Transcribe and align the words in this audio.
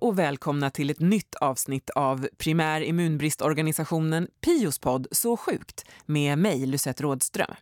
Och 0.00 0.18
välkomna 0.18 0.70
till 0.70 0.90
ett 0.90 1.00
nytt 1.00 1.34
avsnitt 1.34 1.90
av 1.90 2.28
primär 2.38 2.80
immunbristorganisationen 2.80 4.28
Piospodd 4.40 5.06
Så 5.10 5.36
sjukt 5.36 5.84
med 6.06 6.38
mig, 6.38 6.66
Lucette 6.66 7.02
Rådström. 7.02 7.54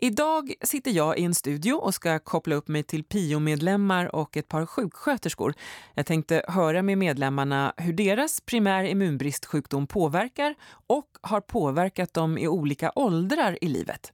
Idag 0.00 0.54
sitter 0.62 0.90
jag 0.90 1.18
i 1.18 1.24
en 1.24 1.34
studio 1.34 1.72
och 1.72 1.94
ska 1.94 2.18
koppla 2.18 2.54
upp 2.54 2.68
mig 2.68 2.82
till 2.82 3.04
PIO-medlemmar 3.04 4.14
och 4.14 4.36
ett 4.36 4.48
par 4.48 4.66
sjuksköterskor. 4.66 5.54
Jag 5.94 6.06
tänkte 6.06 6.42
höra 6.48 6.82
med 6.82 6.98
medlemmarna 6.98 7.74
hur 7.76 7.92
deras 7.92 8.40
primär 8.40 8.84
immunbristsjukdom 8.84 9.86
påverkar 9.86 10.54
och 10.86 11.06
har 11.20 11.40
påverkat 11.40 12.14
dem 12.14 12.38
i 12.38 12.48
olika 12.48 12.92
åldrar 12.94 13.58
i 13.60 13.68
livet. 13.68 14.12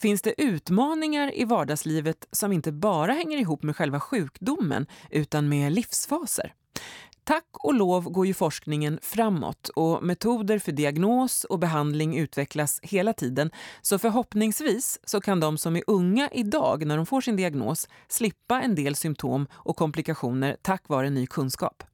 Finns 0.00 0.22
det 0.22 0.42
utmaningar 0.42 1.38
i 1.38 1.44
vardagslivet 1.44 2.28
som 2.32 2.52
inte 2.52 2.72
bara 2.72 3.12
hänger 3.12 3.38
ihop 3.38 3.62
med 3.62 3.76
själva 3.76 4.00
sjukdomen 4.00 4.86
utan 5.10 5.48
med 5.48 5.72
livsfaser? 5.72 6.54
Tack 7.24 7.46
och 7.52 7.74
lov 7.74 8.10
går 8.10 8.26
ju 8.26 8.34
forskningen 8.34 8.98
framåt 9.02 9.68
och 9.68 10.02
metoder 10.02 10.58
för 10.58 10.72
diagnos 10.72 11.44
och 11.44 11.58
behandling 11.58 12.18
utvecklas 12.18 12.80
hela 12.82 13.12
tiden. 13.12 13.50
Så 13.82 13.98
förhoppningsvis 13.98 15.00
så 15.04 15.20
kan 15.20 15.40
de 15.40 15.58
som 15.58 15.76
är 15.76 15.82
unga 15.86 16.28
idag 16.32 16.86
när 16.86 16.96
de 16.96 17.06
får 17.06 17.20
sin 17.20 17.36
diagnos 17.36 17.88
slippa 18.08 18.62
en 18.62 18.74
del 18.74 18.94
symptom 18.94 19.46
och 19.52 19.76
komplikationer 19.76 20.56
tack 20.62 20.88
vare 20.88 21.10
ny 21.10 21.26
kunskap. 21.26 21.84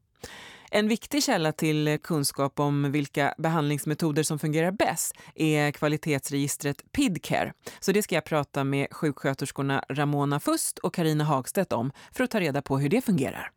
En 0.77 0.89
viktig 0.89 1.23
källa 1.23 1.53
till 1.53 1.99
kunskap 2.03 2.61
om 2.61 2.93
vilka 2.93 3.35
behandlingsmetoder 3.39 4.23
som 4.23 4.39
fungerar 4.39 4.71
bäst 4.71 5.15
är 5.35 5.71
kvalitetsregistret 5.71 6.93
PIDCare. 6.93 7.53
Så 7.81 7.93
det 7.93 8.03
ska 8.03 8.15
jag 8.15 8.25
prata 8.25 8.65
med 8.65 8.87
sjuksköterskorna 8.91 9.85
Ramona 9.89 10.41
Fust 10.41 10.79
och 10.79 10.95
Karina 10.95 11.25
Hagstedt 11.25 11.73
om 11.73 11.93
för 12.13 12.25
att 12.25 12.31
ta 12.31 12.41
reda 12.41 12.63
på 12.63 12.79
hur 12.79 12.89
det 12.89 13.01
fungerar. 13.01 13.51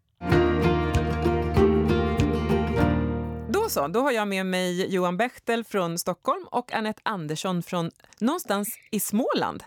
Då 3.49 3.69
så, 3.69 3.87
då 3.87 3.99
har 3.99 4.11
jag 4.11 4.27
med 4.27 4.45
mig 4.45 4.93
Johan 4.93 5.17
Bechtel 5.17 5.63
från 5.63 5.99
Stockholm 5.99 6.47
och 6.51 6.73
Annette 6.73 7.01
Andersson 7.05 7.63
från 7.63 7.91
någonstans 8.19 8.77
i 8.91 8.99
Småland. 8.99 9.63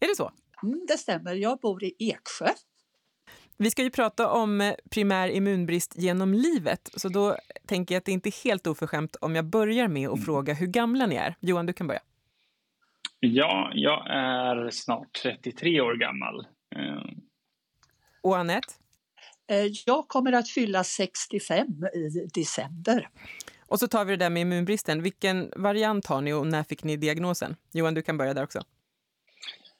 Är 0.00 0.08
det 0.08 0.16
så? 0.16 0.32
Mm, 0.62 0.84
det 0.88 0.98
stämmer, 0.98 1.34
jag 1.34 1.58
bor 1.58 1.84
i 1.84 1.94
Eksjö. 1.98 2.48
Vi 3.58 3.70
ska 3.70 3.82
ju 3.82 3.90
prata 3.90 4.30
om 4.30 4.74
primär 4.90 5.28
immunbrist 5.28 5.96
genom 5.96 6.34
livet, 6.34 6.90
så 6.96 7.08
då 7.08 7.36
tänker 7.66 7.94
jag 7.94 8.00
att 8.00 8.04
det 8.04 8.12
inte 8.12 8.28
är 8.28 8.44
helt 8.44 8.66
oförskämt 8.66 9.16
om 9.20 9.34
jag 9.34 9.44
börjar 9.44 9.88
med 9.88 10.08
att 10.08 10.14
mm. 10.14 10.24
fråga 10.24 10.54
hur 10.54 10.66
gamla 10.66 11.06
ni 11.06 11.14
är. 11.14 11.34
Johan, 11.40 11.66
du 11.66 11.72
kan 11.72 11.86
börja. 11.86 12.00
Ja, 13.20 13.70
jag 13.74 14.06
är 14.10 14.70
snart 14.70 15.12
33 15.22 15.80
år 15.80 15.94
gammal. 15.94 16.46
Och 18.22 18.38
Annette? 18.38 18.68
Eh, 19.50 19.66
jag 19.86 20.08
kommer 20.08 20.32
att 20.32 20.48
fylla 20.48 20.84
65 20.84 21.66
i 21.94 22.28
december. 22.34 23.08
Och 23.68 23.78
så 23.78 23.88
tar 23.88 24.04
vi 24.04 24.12
det 24.12 24.24
där 24.24 24.30
med 24.30 24.40
immunbristen. 24.40 25.02
Vilken 25.02 25.52
variant 25.56 26.06
har 26.06 26.20
ni 26.20 26.32
och 26.32 26.46
när 26.46 26.62
fick 26.62 26.84
ni 26.84 26.96
diagnosen? 26.96 27.56
Johan, 27.72 27.94
du 27.94 28.02
kan 28.02 28.18
börja 28.18 28.34
där 28.34 28.42
också. 28.42 28.62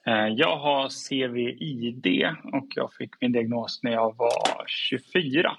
Eh, 0.07 0.29
jag 0.29 0.57
har 0.57 0.89
CVID 0.89 2.07
och 2.53 2.69
jag 2.75 2.93
fick 2.93 3.11
min 3.21 3.33
diagnos 3.33 3.81
när 3.83 3.93
jag 3.93 4.17
var 4.17 4.65
24. 4.67 5.57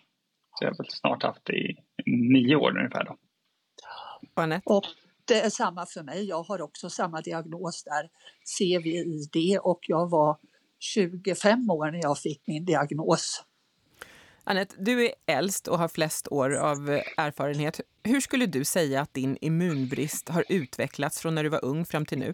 Så 0.59 0.66
jag 0.66 0.72
har 0.72 0.78
väl 0.78 0.90
snart 0.90 1.23
haft 1.23 1.45
det 1.45 1.58
i 1.58 1.76
nio 2.06 2.56
år 2.56 2.78
ungefär. 2.78 3.03
Då. 3.03 3.18
Och 4.66 4.86
det 5.25 5.42
är 5.42 5.50
samma 5.50 5.86
för 5.86 6.03
mig. 6.03 6.25
Jag 6.25 6.44
har 6.44 6.62
också 6.62 6.90
samma 6.90 7.22
diagnos 7.22 7.84
där, 7.84 8.09
CVID, 8.58 9.59
och 9.62 9.80
jag 9.81 10.09
var 10.09 10.38
25 10.80 11.70
år 11.70 11.92
när 11.92 12.00
jag 12.02 12.18
fick 12.18 12.48
min 12.48 12.66
diagnos. 12.66 13.44
Anette, 14.44 14.75
du 14.80 15.06
är 15.06 15.14
äldst 15.25 15.68
och 15.68 15.78
har 15.78 15.88
flest 15.88 16.28
år 16.28 16.56
av 16.56 16.90
erfarenhet. 17.18 17.81
Hur 18.03 18.22
skulle 18.22 18.46
du 18.46 18.66
säga 18.66 19.02
att 19.02 19.13
din 19.13 19.38
immunbrist 19.41 20.30
har 20.30 20.44
utvecklats 20.50 21.22
från 21.22 21.36
när 21.36 21.44
du 21.44 21.50
var 21.50 21.66
ung 21.66 21.86
fram 21.86 22.06
till 22.06 22.19
nu? 22.19 22.34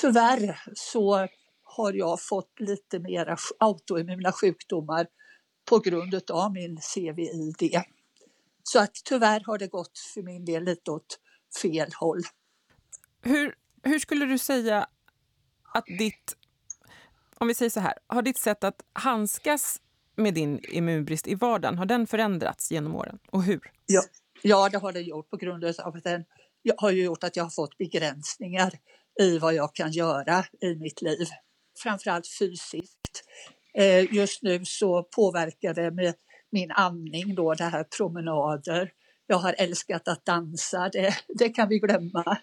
Tyvärr 0.00 0.62
så 0.74 1.28
har 1.76 1.92
jag 1.92 2.22
fått 2.22 2.60
lite 2.60 2.98
mera 2.98 3.36
autoimmuna 3.58 4.32
sjukdomar 4.32 5.06
på 5.64 5.78
grund 5.78 6.30
av 6.30 6.52
min 6.52 6.78
CVID. 6.94 7.82
Så 8.62 8.80
att 8.80 8.94
tyvärr 9.04 9.42
har 9.46 9.58
det 9.58 9.66
gått 9.66 9.98
för 10.14 10.22
min 10.22 10.44
del 10.44 10.64
lite 10.64 10.90
åt 10.90 11.18
fel 11.62 11.90
håll. 12.00 12.20
Hur, 13.22 13.54
hur 13.82 13.98
skulle 13.98 14.26
du 14.26 14.38
säga 14.38 14.86
att 15.74 15.84
ditt, 15.86 16.36
om 17.38 17.48
vi 17.48 17.54
säger 17.54 17.70
så 17.70 17.80
här, 17.80 17.94
har 18.06 18.22
ditt 18.22 18.38
sätt 18.38 18.64
att 18.64 18.82
handskas 18.92 19.80
med 20.16 20.34
din 20.34 20.60
immunbrist 20.68 21.26
i 21.26 21.34
vardagen, 21.34 21.78
har 21.78 21.86
den 21.86 22.06
förändrats 22.06 22.70
genom 22.70 22.94
åren 22.96 23.18
och 23.30 23.42
hur? 23.42 23.72
Ja, 23.86 24.02
ja 24.42 24.68
det 24.68 24.78
har 24.78 24.92
det 24.92 25.00
gjort 25.00 25.30
på 25.30 25.36
grund 25.36 25.64
av 25.64 25.74
att 25.78 26.04
den 26.04 26.24
har 26.76 26.90
gjort 26.90 27.24
att 27.24 27.36
jag 27.36 27.44
har 27.44 27.50
fått 27.50 27.78
begränsningar 27.78 28.72
i 29.20 29.38
vad 29.38 29.54
jag 29.54 29.74
kan 29.74 29.92
göra 29.92 30.44
i 30.60 30.74
mitt 30.74 31.02
liv. 31.02 31.28
Framförallt 31.82 32.26
fysiskt. 32.38 33.24
Eh, 33.74 34.14
just 34.14 34.42
nu 34.42 34.64
så 34.64 35.02
påverkar 35.02 35.74
det 35.74 35.90
med 35.90 36.14
min 36.50 36.70
andning 36.70 37.34
då, 37.34 37.54
det 37.54 37.64
här 37.64 37.84
promenader. 37.84 38.92
Jag 39.26 39.36
har 39.36 39.54
älskat 39.58 40.08
att 40.08 40.24
dansa, 40.24 40.88
det, 40.88 41.14
det 41.28 41.48
kan 41.48 41.68
vi 41.68 41.78
glömma. 41.78 42.38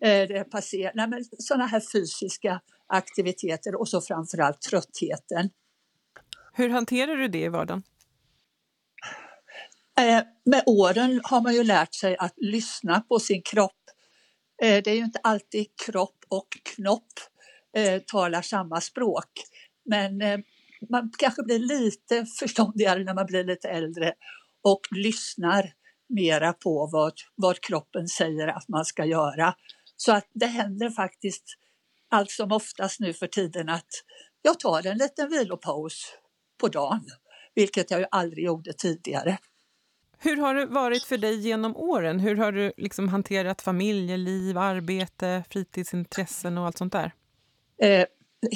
Eh, 0.00 0.28
det 0.28 0.50
passerar, 0.50 0.92
nej 0.94 1.08
men 1.08 1.24
sådana 1.38 1.66
här 1.66 1.82
fysiska 1.92 2.60
aktiviteter 2.86 3.80
och 3.80 3.88
så 3.88 4.00
framförallt 4.00 4.60
tröttheten. 4.60 5.50
Hur 6.52 6.68
hanterar 6.68 7.16
du 7.16 7.28
det 7.28 7.42
i 7.42 7.48
vardagen? 7.48 7.82
Eh, 10.00 10.22
med 10.44 10.62
åren 10.66 11.20
har 11.24 11.40
man 11.40 11.54
ju 11.54 11.64
lärt 11.64 11.94
sig 11.94 12.16
att 12.16 12.34
lyssna 12.36 13.00
på 13.00 13.18
sin 13.18 13.42
kropp. 13.42 13.72
Det 14.58 14.86
är 14.86 14.94
ju 14.94 15.04
inte 15.04 15.20
alltid 15.22 15.66
kropp 15.86 16.24
och 16.28 16.48
knopp 16.62 17.12
eh, 17.78 18.00
talar 18.06 18.42
samma 18.42 18.80
språk. 18.80 19.30
Men 19.84 20.22
eh, 20.22 20.38
man 20.90 21.12
kanske 21.18 21.42
blir 21.42 21.58
lite 21.58 22.26
förståndigare 22.38 23.04
när 23.04 23.14
man 23.14 23.26
blir 23.26 23.44
lite 23.44 23.68
äldre 23.68 24.12
och 24.62 24.80
lyssnar 24.90 25.72
mera 26.08 26.52
på 26.52 26.88
vad, 26.92 27.12
vad 27.34 27.60
kroppen 27.60 28.08
säger 28.08 28.48
att 28.48 28.68
man 28.68 28.84
ska 28.84 29.04
göra. 29.04 29.54
Så 29.96 30.12
att 30.12 30.28
det 30.34 30.46
händer 30.46 30.90
faktiskt 30.90 31.44
allt 32.10 32.30
som 32.30 32.52
oftast 32.52 33.00
nu 33.00 33.12
för 33.12 33.26
tiden 33.26 33.68
att 33.68 33.88
jag 34.42 34.60
tar 34.60 34.86
en 34.86 34.98
liten 34.98 35.30
vilopaus 35.30 36.12
på 36.60 36.68
dagen, 36.68 37.04
vilket 37.54 37.90
jag 37.90 38.00
ju 38.00 38.06
aldrig 38.10 38.44
gjorde 38.44 38.72
tidigare. 38.72 39.38
Hur 40.18 40.36
har 40.36 40.54
det 40.54 40.66
varit 40.66 41.02
för 41.02 41.18
dig 41.18 41.40
genom 41.40 41.76
åren? 41.76 42.20
Hur 42.20 42.36
har 42.36 42.52
du 42.52 42.72
liksom 42.76 43.08
hanterat 43.08 43.62
familjeliv, 43.62 44.58
arbete, 44.58 45.44
fritidsintressen 45.50 46.58
och 46.58 46.66
allt 46.66 46.78
sånt 46.78 46.92
där? 46.92 47.12
Eh, 47.82 48.06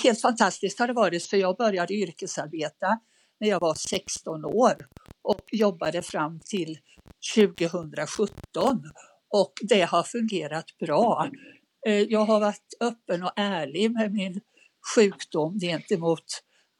helt 0.02 0.20
fantastiskt 0.20 0.78
har 0.78 0.86
det 0.86 0.92
varit 0.92 1.26
för 1.26 1.36
jag 1.36 1.56
började 1.56 1.94
yrkesarbeta 1.94 3.00
när 3.40 3.48
jag 3.48 3.60
var 3.60 3.74
16 3.74 4.44
år 4.44 4.86
och 5.22 5.44
jobbade 5.52 6.02
fram 6.02 6.40
till 6.40 6.78
2017 7.34 8.82
och 9.28 9.52
det 9.62 9.82
har 9.82 10.02
fungerat 10.02 10.78
bra. 10.78 11.30
Eh, 11.86 12.00
jag 12.00 12.24
har 12.24 12.40
varit 12.40 12.74
öppen 12.80 13.22
och 13.22 13.32
ärlig 13.36 13.90
med 13.90 14.12
min 14.12 14.40
sjukdom 14.94 15.58
gentemot 15.58 16.24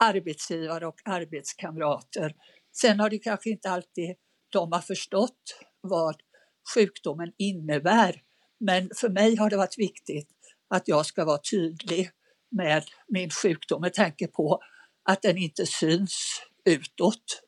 arbetsgivare 0.05 0.87
och 0.87 1.01
arbetskamrater. 1.05 2.35
Sen 2.81 3.01
har 3.01 3.11
det 3.11 3.19
kanske 3.19 3.51
inte 3.51 3.71
alltid 3.71 4.17
de 4.53 4.73
har 4.73 4.81
förstått 4.81 5.43
vad 5.81 6.17
sjukdomen 6.75 7.33
innebär. 7.39 8.23
Men 8.61 8.91
för 8.97 9.09
mig 9.09 9.37
har 9.37 9.51
det 9.51 9.57
varit 9.57 9.79
viktigt 9.79 10.29
att 10.75 10.89
jag 10.89 11.07
ska 11.07 11.25
vara 11.25 11.41
tydlig 11.51 12.11
med 12.53 12.85
min 13.09 13.31
sjukdom 13.31 13.81
med 13.81 13.95
tanke 13.95 14.27
på 14.27 14.61
att 15.03 15.23
den 15.23 15.39
inte 15.39 15.67
syns 15.67 16.43
utåt. 16.65 17.43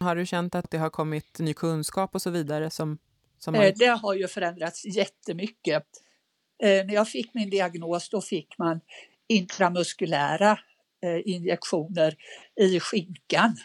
Har 0.00 0.16
du 0.16 0.26
känt 0.26 0.54
att 0.54 0.70
det 0.70 0.78
har 0.78 0.90
kommit 0.90 1.38
ny 1.38 1.54
kunskap 1.54 2.14
och 2.14 2.22
så 2.22 2.30
vidare? 2.30 2.70
Som, 2.70 2.98
som 3.38 3.54
har... 3.54 3.64
Eh, 3.64 3.72
det 3.76 3.86
har 3.86 4.14
ju 4.14 4.28
förändrats 4.28 4.84
jättemycket. 4.84 5.84
Eh, 6.62 6.86
när 6.86 6.94
jag 6.94 7.08
fick 7.08 7.34
min 7.34 7.50
diagnos 7.50 8.08
då 8.08 8.20
fick 8.20 8.58
man 8.58 8.80
intramuskulära 9.28 10.58
Eh, 11.02 11.20
injektioner 11.24 12.16
i 12.60 12.80
skinkan. 12.80 13.56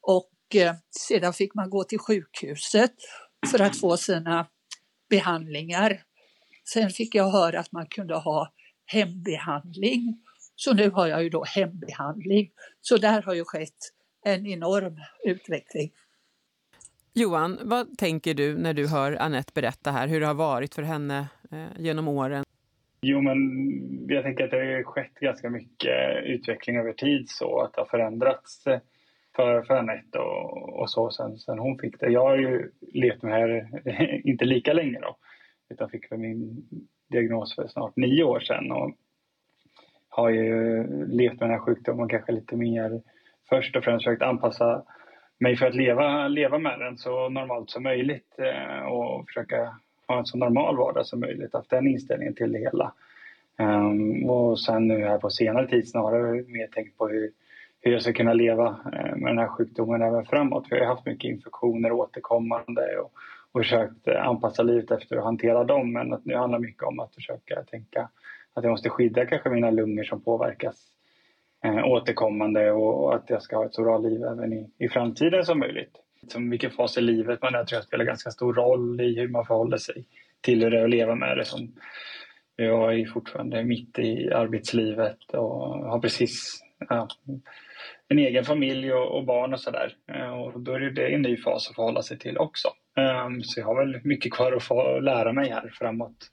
Och 0.00 0.30
sedan 1.08 1.32
fick 1.32 1.54
man 1.54 1.70
gå 1.70 1.84
till 1.84 1.98
sjukhuset 1.98 2.92
för 3.50 3.60
att 3.60 3.76
få 3.76 3.96
sina 3.96 4.46
behandlingar. 5.10 6.02
Sen 6.72 6.90
fick 6.90 7.14
jag 7.14 7.30
höra 7.30 7.60
att 7.60 7.72
man 7.72 7.86
kunde 7.86 8.14
ha 8.14 8.52
hembehandling. 8.92 10.18
Så 10.56 10.74
nu 10.74 10.90
har 10.90 11.06
jag 11.06 11.22
ju 11.22 11.28
då 11.28 11.44
hembehandling. 11.44 12.50
Så 12.80 12.96
där 12.96 13.22
har 13.22 13.34
ju 13.34 13.44
skett 13.44 13.92
en 14.24 14.46
enorm 14.46 14.96
utveckling. 15.24 15.90
Johan, 17.14 17.58
vad 17.62 17.98
tänker 17.98 18.34
du 18.34 18.58
när 18.58 18.74
du 18.74 18.88
hör 18.88 19.12
Annette 19.12 19.52
berätta 19.54 19.90
här 19.90 20.08
hur 20.08 20.20
det 20.20 20.26
har 20.26 20.34
varit 20.34 20.74
för 20.74 20.82
henne 20.82 21.28
eh, 21.50 21.66
genom 21.78 22.08
åren? 22.08 22.44
Jo, 23.02 23.20
men 23.20 23.38
jag 24.08 24.22
tänker 24.22 24.44
att 24.44 24.50
det 24.50 24.56
har 24.56 24.82
skett 24.82 25.14
ganska 25.14 25.50
mycket 25.50 26.24
utveckling 26.24 26.76
över 26.76 26.92
tid 26.92 27.28
så 27.28 27.60
att 27.60 27.74
det 27.74 27.80
har 27.80 27.86
förändrats 27.86 28.64
för, 29.36 29.62
för 29.62 29.74
Anette 29.74 30.18
och, 30.18 30.80
och 30.80 30.90
så 30.90 31.10
sen, 31.10 31.38
sen 31.38 31.58
hon 31.58 31.78
fick 31.78 32.00
det. 32.00 32.10
Jag 32.10 32.20
har 32.20 32.36
ju 32.36 32.70
levt 32.92 33.22
med 33.22 33.32
det 33.84 33.90
här, 33.92 34.20
inte 34.28 34.44
lika 34.44 34.72
länge 34.72 35.00
då, 35.00 35.16
utan 35.70 35.90
fick 35.90 36.08
för 36.08 36.16
min 36.16 36.66
diagnos 37.12 37.54
för 37.54 37.66
snart 37.66 37.96
nio 37.96 38.24
år 38.24 38.40
sedan 38.40 38.72
och 38.72 38.92
har 40.08 40.30
ju 40.30 40.84
levt 41.06 41.40
med 41.40 41.48
den 41.48 41.50
här 41.50 41.58
sjukdomen 41.58 42.08
kanske 42.08 42.32
lite 42.32 42.56
mer 42.56 43.00
först 43.48 43.76
och 43.76 43.84
främst 43.84 44.04
försökt 44.04 44.22
anpassa 44.22 44.82
mig 45.38 45.56
för 45.56 45.66
att 45.66 45.74
leva, 45.74 46.28
leva 46.28 46.58
med 46.58 46.80
den 46.80 46.98
så 46.98 47.28
normalt 47.28 47.70
som 47.70 47.82
möjligt 47.82 48.38
eh, 48.38 48.84
och 48.84 49.26
försöka 49.26 49.76
ha 50.08 50.18
en 50.18 50.26
så 50.26 50.38
normal 50.38 50.76
vardag 50.76 51.06
som 51.06 51.20
möjligt. 51.20 51.52
Haft 51.52 51.70
den 51.70 51.86
inställningen 51.86 52.34
till 52.34 52.52
det 52.52 52.58
hela. 52.58 52.92
Um, 53.58 54.30
och 54.30 54.60
sen 54.60 54.88
nu 54.88 55.04
här 55.04 55.18
på 55.18 55.30
senare 55.30 55.68
tid 55.68 55.88
snarare 55.88 56.32
mer 56.32 56.66
tänkt 56.66 56.98
på 56.98 57.08
hur, 57.08 57.30
hur 57.82 57.92
jag 57.92 58.02
ska 58.02 58.12
kunna 58.12 58.32
leva 58.32 58.66
eh, 58.68 59.16
med 59.16 59.30
den 59.30 59.38
här 59.38 59.48
sjukdomen 59.48 60.02
även 60.02 60.24
framåt. 60.24 60.68
För 60.68 60.76
jag 60.76 60.84
har 60.84 60.94
haft 60.94 61.06
mycket 61.06 61.30
infektioner 61.30 61.92
återkommande 61.92 62.98
och, 62.98 63.12
och 63.52 63.60
försökt 63.60 64.08
eh, 64.08 64.26
anpassa 64.28 64.62
livet 64.62 64.90
efter 64.90 65.16
att 65.16 65.24
hantera 65.24 65.64
dem. 65.64 65.92
Men 65.92 66.12
att 66.12 66.24
nu 66.24 66.36
handlar 66.36 66.58
mycket 66.58 66.82
om 66.82 67.00
att 67.00 67.14
försöka 67.14 67.62
tänka 67.62 68.08
att 68.54 68.64
jag 68.64 68.70
måste 68.70 68.88
skydda 68.88 69.26
kanske 69.26 69.50
mina 69.50 69.70
lungor 69.70 70.04
som 70.04 70.20
påverkas 70.20 70.76
eh, 71.64 71.84
återkommande 71.84 72.72
och, 72.72 73.04
och, 73.04 73.14
att 73.14 73.30
jag 73.30 73.42
ska 73.42 73.56
ha 73.56 73.66
ett 73.66 73.74
så 73.74 73.82
bra 73.82 73.98
liv 73.98 74.22
även 74.22 74.52
i, 74.52 74.70
i 74.78 74.88
framtiden 74.88 75.44
som 75.44 75.58
möjligt. 75.58 75.98
Som 76.28 76.50
vilken 76.50 76.70
fas 76.70 76.98
i 76.98 77.00
livet 77.00 77.42
man 77.42 77.54
är 77.54 77.64
tror 77.64 77.76
jag 77.76 77.84
spelar 77.84 78.04
ganska 78.04 78.30
stor 78.30 78.54
roll 78.54 79.00
i 79.00 79.20
hur 79.20 79.28
man 79.28 79.46
förhåller 79.46 79.76
sig 79.76 80.04
till 80.40 80.62
hur 80.62 80.70
det 80.70 80.78
är 80.78 80.84
att 80.84 80.90
leva 80.90 81.14
med 81.14 81.36
det. 81.36 81.44
Som, 81.44 81.72
jag 82.56 83.00
är 83.00 83.06
fortfarande 83.06 83.64
mitt 83.64 83.98
i 83.98 84.32
arbetslivet 84.32 85.34
och 85.34 85.68
har 85.90 86.00
precis 86.00 86.62
ja, 86.88 87.08
en 88.12 88.18
egen 88.18 88.44
familj 88.44 88.92
och, 88.92 89.16
och 89.16 89.24
barn 89.24 89.54
och 89.54 89.60
sådär. 89.60 89.96
Eh, 90.12 90.40
och 90.40 90.60
då 90.60 90.72
är 90.72 90.80
det 90.80 91.14
en 91.14 91.22
ny 91.22 91.36
fas 91.36 91.68
att 91.68 91.74
förhålla 91.74 92.02
sig 92.02 92.18
till 92.18 92.38
också. 92.38 92.68
Um, 93.26 93.42
så 93.42 93.60
jag 93.60 93.66
har 93.66 93.86
väl 93.86 94.00
mycket 94.04 94.32
kvar 94.32 94.52
att 94.52 94.62
få 94.62 95.00
lära 95.00 95.32
mig 95.32 95.50
här 95.50 95.72
framåt. 95.78 96.30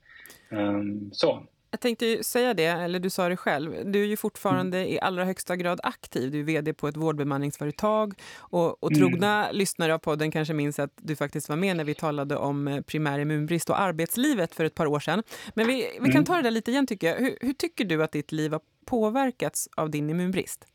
Um, 0.49 1.09
så. 1.11 1.43
Jag 1.71 1.79
tänkte 1.79 2.23
säga 2.23 2.53
det, 2.53 2.65
eller 2.65 2.99
du 2.99 3.09
sa 3.09 3.29
det 3.29 3.37
själv. 3.37 3.91
Du 3.91 4.01
är 4.03 4.07
ju 4.07 4.17
fortfarande 4.17 4.77
mm. 4.77 4.89
i 4.89 4.99
allra 4.99 5.25
högsta 5.25 5.55
grad 5.55 5.79
aktiv. 5.83 6.31
Du 6.31 6.39
är 6.39 6.43
vd 6.43 6.73
på 6.73 6.87
ett 6.87 6.97
vårdbemanningsföretag. 6.97 8.13
Och, 8.37 8.83
och 8.83 8.95
trogna 8.95 9.43
mm. 9.43 9.55
lyssnare 9.55 9.93
av 9.93 9.97
podden 9.97 10.31
kanske 10.31 10.53
minns 10.53 10.79
att 10.79 10.93
du 10.95 11.15
faktiskt 11.15 11.49
var 11.49 11.55
med 11.55 11.77
när 11.77 11.83
vi 11.83 11.93
talade 11.93 12.35
om 12.35 12.67
eh, 12.67 12.81
primär 12.81 13.19
immunbrist 13.19 13.69
och 13.69 13.79
arbetslivet 13.79 14.55
för 14.55 14.65
ett 14.65 14.75
par 14.75 14.85
år 14.85 14.99
sedan. 14.99 15.23
Men 15.53 15.67
vi, 15.67 15.75
vi 15.93 16.05
kan 16.05 16.11
mm. 16.11 16.25
ta 16.25 16.35
det 16.35 16.41
där 16.41 16.51
lite 16.51 16.71
igen 16.71 16.87
tycker 16.87 17.07
jag. 17.07 17.15
Hur, 17.15 17.37
hur 17.41 17.53
tycker 17.53 17.85
du 17.85 18.03
att 18.03 18.11
ditt 18.11 18.31
liv 18.31 18.51
har 18.51 18.61
påverkats 18.85 19.69
av 19.77 19.89
din 19.89 20.09
immunbrist? 20.09 20.65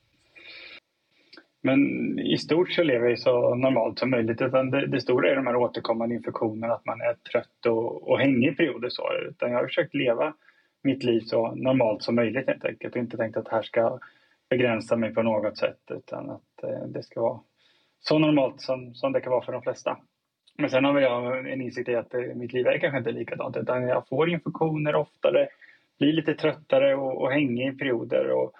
Men 1.67 2.19
i 2.19 2.39
stort 2.39 2.73
så 2.73 2.83
lever 2.83 3.09
jag 3.09 3.19
så 3.19 3.55
normalt 3.55 3.99
som 3.99 4.11
möjligt. 4.11 4.43
Utan 4.43 4.71
det, 4.71 4.87
det 4.87 5.01
stora 5.01 5.31
är 5.31 5.37
de 5.37 5.47
här 5.47 5.57
återkommande 5.57 6.15
infektionerna, 6.15 6.75
att 6.75 6.85
man 6.85 7.01
är 7.01 7.15
trött 7.15 7.67
och, 7.67 8.11
och 8.11 8.19
hängig 8.19 8.53
i 8.53 8.55
perioder. 8.55 8.89
Så. 8.89 9.03
Utan 9.29 9.51
jag 9.51 9.59
har 9.59 9.67
försökt 9.67 9.95
leva 9.95 10.35
mitt 10.83 11.05
liv 11.05 11.21
så 11.21 11.55
normalt 11.55 12.03
som 12.03 12.15
möjligt 12.15 12.47
helt 12.47 12.65
enkelt. 12.65 12.95
Och 12.95 13.01
inte 13.01 13.17
tänkt 13.17 13.37
att 13.37 13.45
det 13.45 13.51
här 13.51 13.63
ska 13.63 13.99
begränsa 14.51 14.97
mig 14.97 15.15
på 15.15 15.23
något 15.23 15.59
sätt 15.59 15.81
utan 15.91 16.31
att 16.31 16.63
eh, 16.63 16.87
det 16.87 17.03
ska 17.03 17.21
vara 17.21 17.41
så 18.01 18.19
normalt 18.19 18.61
som, 18.61 18.95
som 18.95 19.13
det 19.13 19.21
kan 19.21 19.33
vara 19.33 19.45
för 19.45 19.53
de 19.53 19.63
flesta. 19.63 19.99
Men 20.59 20.71
sen 20.71 20.85
har 20.85 21.01
jag 21.01 21.51
en 21.53 21.61
insikt 21.61 21.89
i 21.89 21.95
att 21.95 22.15
eh, 22.15 22.21
mitt 22.21 22.53
liv 22.53 22.67
är 22.67 22.79
kanske 22.79 22.99
inte 22.99 23.13
likadant 23.13 23.57
utan 23.57 23.83
jag 23.83 24.09
får 24.09 24.31
infektioner 24.31 24.95
oftare, 24.95 25.49
blir 25.99 26.13
lite 26.13 26.35
tröttare 26.35 26.95
och, 26.95 27.23
och 27.23 27.33
hängig 27.33 27.69
i 27.69 27.79
perioder. 27.79 28.31
Och, 28.31 28.55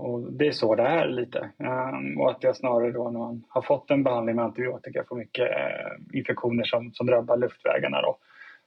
och 0.00 0.32
det 0.32 0.46
är 0.46 0.52
så 0.52 0.74
det 0.74 0.82
är 0.82 1.08
lite. 1.08 1.50
Um, 1.58 2.20
och 2.20 2.30
att 2.30 2.42
jag 2.42 2.56
snarare 2.56 2.92
då 2.92 3.10
när 3.10 3.18
man 3.18 3.44
har 3.48 3.62
fått 3.62 3.90
en 3.90 4.02
behandling 4.02 4.36
med 4.36 4.44
antibiotika 4.44 5.04
får 5.08 5.16
mycket 5.16 5.48
uh, 5.48 6.18
infektioner 6.18 6.64
som, 6.64 6.92
som 6.92 7.06
drabbar 7.06 7.36
luftvägarna. 7.36 8.02
Då 8.02 8.18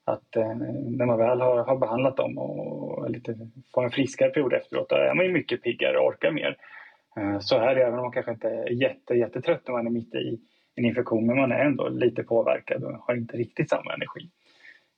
att 0.06 0.38
uh, 0.38 0.56
när 0.98 1.06
man 1.06 1.18
väl 1.18 1.42
har, 1.42 1.64
har 1.64 1.78
behandlat 1.78 2.18
dem 2.18 2.38
och 2.38 3.10
lite, 3.10 3.36
får 3.74 3.84
en 3.84 3.92
friskare 3.92 4.30
period 4.30 4.54
efteråt, 4.54 4.90
då 4.90 4.96
är 4.96 5.14
man 5.14 5.26
ju 5.26 5.32
mycket 5.32 5.64
piggare 5.64 5.98
och 5.98 6.08
orkar 6.08 6.32
mer. 6.32 6.58
Uh, 7.20 7.40
så 7.40 7.58
är 7.58 7.76
det 7.76 7.82
även 7.82 8.00
om 8.00 8.06
man 8.06 8.12
kanske 8.12 8.32
inte 8.32 8.48
är 8.48 8.70
jätte, 8.70 9.14
jättetrött 9.14 9.68
när 9.68 9.74
man 9.74 9.88
är 9.88 9.92
mitt 9.92 10.16
i 10.16 10.40
en 10.76 10.86
infektion, 10.86 11.26
men 11.26 11.38
man 11.38 11.52
är 11.52 11.66
ändå 11.66 11.90
lite 11.90 12.24
påverkad 12.24 12.84
och 12.84 12.94
har 12.94 13.16
inte 13.16 13.38
riktigt 13.38 13.70
samma 13.70 13.94
energi. 13.94 14.30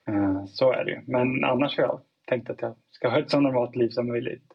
Ehm, 0.08 0.48
så 0.48 0.72
är 0.72 0.86
det 0.86 0.92
ju. 0.92 1.02
Men 1.06 1.44
annars 1.44 1.78
har 1.78 1.84
jag 1.84 2.00
tänkt 2.28 2.50
att 2.50 2.62
jag 2.62 2.76
ska 2.92 3.10
ha 3.10 3.20
ett 3.20 3.30
så 3.30 3.40
normalt 3.40 3.76
liv 3.76 3.90
som 3.90 4.08
möjligt. 4.08 4.54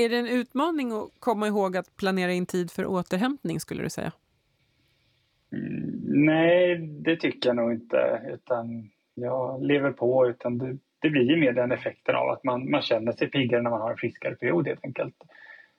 Är 0.00 0.08
det 0.08 0.16
en 0.16 0.26
utmaning 0.26 0.92
att 0.92 1.10
komma 1.18 1.46
ihåg 1.46 1.76
att 1.76 1.96
planera 1.96 2.32
in 2.32 2.46
tid 2.46 2.70
för 2.70 2.86
återhämtning 2.86 3.60
skulle 3.60 3.82
du 3.82 3.90
säga? 3.90 4.12
Mm, 5.52 6.00
nej, 6.26 6.76
det 6.78 7.16
tycker 7.16 7.48
jag 7.48 7.56
nog 7.56 7.72
inte. 7.72 8.22
Utan 8.34 8.90
jag 9.14 9.64
lever 9.64 9.92
på 9.92 10.28
utan 10.28 10.58
det, 10.58 10.78
det 10.98 11.10
blir 11.10 11.22
ju 11.22 11.36
mer 11.36 11.52
den 11.52 11.72
effekten 11.72 12.14
av 12.16 12.30
att 12.30 12.44
man, 12.44 12.70
man 12.70 12.82
känner 12.82 13.12
sig 13.12 13.30
piggare 13.30 13.62
när 13.62 13.70
man 13.70 13.80
har 13.80 13.90
en 13.90 13.96
friskare 13.96 14.34
period 14.34 14.66
helt 14.66 14.84
enkelt. 14.84 15.14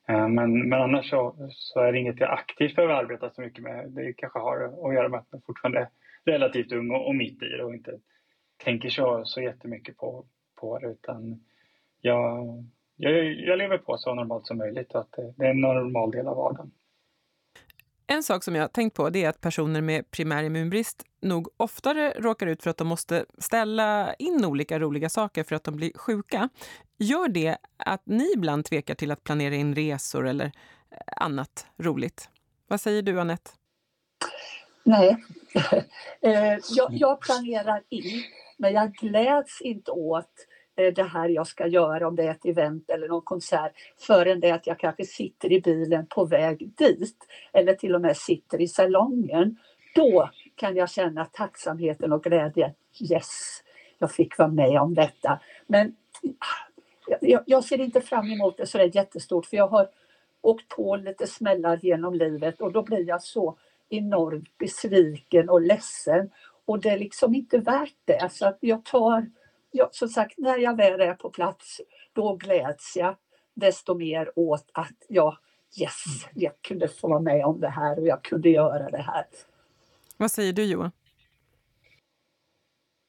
Eh, 0.08 0.28
men, 0.28 0.70
men 0.70 0.82
annars 0.82 1.10
så, 1.10 1.50
så 1.52 1.80
är 1.80 1.92
det 1.92 2.00
inget 2.00 2.20
jag 2.20 2.32
aktivt 2.32 2.76
behöver 2.76 2.94
arbeta 2.94 3.30
så 3.30 3.42
mycket 3.42 3.64
med. 3.64 3.90
Det 3.90 4.14
kanske 4.14 4.40
har 4.40 4.88
att 4.88 4.94
göra 4.94 5.10
med 5.10 5.20
att 5.20 5.28
jag 5.32 5.44
fortfarande 5.46 5.80
är 5.80 5.90
relativt 6.26 6.72
ung 6.72 6.92
och, 6.92 7.08
och 7.08 7.16
mitt 7.16 7.44
i 7.44 7.46
det 7.46 7.64
och 7.64 7.74
inte 7.74 8.00
tänker 8.64 8.90
så, 8.90 9.22
så 9.26 9.42
jättemycket 9.42 9.98
på, 9.98 10.26
på 10.56 10.80
det 10.80 10.88
utan 10.88 11.44
jag, 12.02 12.48
jag, 13.02 13.34
jag 13.34 13.58
lever 13.58 13.78
på 13.78 13.98
så 13.98 14.14
normalt 14.14 14.48
som 14.48 14.58
möjligt 14.58 14.94
och 14.94 15.00
att 15.00 15.12
det, 15.38 15.46
är 15.46 15.50
en 15.50 15.62
normal 15.62 16.12
del 16.12 16.28
av 16.28 16.38
vardagen. 16.38 16.72
En 18.08 18.24
sak 18.24 18.44
som 18.44 18.56
jag 18.56 18.64
har 18.64 18.68
tänkt 18.68 18.96
på 18.96 19.10
det 19.10 19.24
är 19.24 19.30
att 19.30 19.42
personer 19.42 19.82
med 19.82 20.12
primär 20.12 20.44
immunbrist 20.44 21.04
nog 21.22 21.48
oftare 21.58 22.14
råkar 22.18 22.48
ut 22.48 22.64
för 22.64 22.70
att 22.70 22.78
de 22.78 22.88
måste 22.88 23.26
ställa 23.38 24.14
in 24.14 24.46
olika 24.46 24.80
roliga 24.80 25.10
saker 25.10 25.44
för 25.44 25.56
att 25.56 25.64
de 25.64 25.76
blir 25.76 25.92
sjuka. 25.96 26.50
Gör 26.98 27.28
det 27.28 27.58
att 27.78 28.02
ni 28.06 28.34
ibland 28.36 28.66
tvekar 28.66 28.96
till 28.96 29.12
att 29.12 29.24
planera 29.24 29.56
in 29.56 29.76
resor 29.76 30.28
eller 30.28 30.46
eh, 30.46 30.52
annat 31.16 31.68
roligt? 31.78 32.30
Vad 32.68 32.82
säger 32.82 33.02
du, 33.02 33.20
Annette? 33.20 33.52
Nej, 34.84 35.18
eh, 36.22 36.58
jag, 36.70 36.94
jag 36.94 37.22
planerar 37.22 37.84
in, 37.90 38.24
men 38.58 38.74
jag 38.74 38.94
gläds 38.94 39.62
inte 39.62 39.92
åt 39.92 40.48
Eh, 40.82 40.94
det 40.94 41.04
här 41.04 41.30
jag 41.30 41.48
ska 41.48 41.68
göra, 41.68 42.08
om 42.08 42.16
det 42.16 42.24
är 42.24 42.32
ett 42.32 42.46
event 42.46 42.90
eller 42.90 43.08
någon 43.08 43.22
konsert, 43.22 43.72
förrän 44.00 44.40
det 44.40 44.52
att 44.52 44.68
jag 44.68 44.80
kanske 44.80 45.06
sitter 45.06 45.52
i 45.52 45.62
bilen 45.62 46.06
på 46.08 46.26
väg 46.26 46.72
dit 46.78 47.18
eller 47.54 47.74
till 47.74 47.96
och 47.96 48.02
med 48.02 48.18
sitter 48.18 48.62
i 48.62 48.68
salongen. 48.68 49.58
Då 49.96 50.30
kan 50.56 50.76
jag 50.76 50.90
känna 50.90 51.26
tacksamheten 51.26 52.14
och 52.14 52.24
glädjen. 52.24 52.72
Yes, 53.12 53.64
jag 54.00 54.12
fick 54.12 54.38
vara 54.38 54.50
med 54.50 54.82
om 54.82 54.94
detta. 54.94 55.40
Men 55.68 55.96
jag, 57.22 57.44
jag 57.46 57.64
ser 57.64 57.82
inte 57.82 58.02
fram 58.02 58.32
emot 58.32 58.58
det 58.58 58.66
så 58.66 58.78
det 58.78 58.84
är 58.84 58.96
jättestort 58.96 59.46
för 59.46 59.58
jag 59.58 59.68
har 59.68 59.90
åkt 60.42 60.68
på 60.68 60.96
lite 60.96 61.28
smällar 61.28 61.80
genom 61.82 62.14
livet 62.14 62.62
och 62.62 62.72
då 62.72 62.84
blir 62.84 63.08
jag 63.08 63.24
så 63.24 63.58
enormt 63.90 64.58
besviken 64.58 65.50
och 65.50 65.62
ledsen. 65.62 66.32
Och 66.66 66.80
det 66.80 66.90
är 66.90 66.98
liksom 66.98 67.36
inte 67.36 67.58
värt 67.58 67.96
det. 68.06 68.20
Alltså 68.20 68.46
att 68.46 68.58
jag 68.60 68.86
tar 68.86 69.26
ja, 69.72 69.90
som 69.92 70.08
sagt, 70.08 70.38
när 70.38 70.58
jag 70.58 70.78
väl 70.78 71.02
är 71.02 71.14
på 71.14 71.30
plats, 71.30 71.82
då 72.14 72.36
gläds 72.36 72.94
jag 72.96 73.16
desto 73.54 73.98
mer 73.98 74.32
åt 74.36 74.70
att 74.74 75.06
jag, 75.08 75.38
yes, 75.82 76.30
jag 76.34 76.52
kunde 76.62 76.88
få 76.88 77.08
vara 77.08 77.20
med 77.20 77.46
om 77.46 77.60
det 77.60 77.70
här 77.70 78.00
och 78.00 78.08
jag 78.08 78.24
kunde 78.24 78.50
göra 78.50 78.90
det 78.90 79.02
här. 79.02 79.26
Vad 80.18 80.32
säger 80.32 80.54
du 80.54 80.64
Johan? 80.66 80.92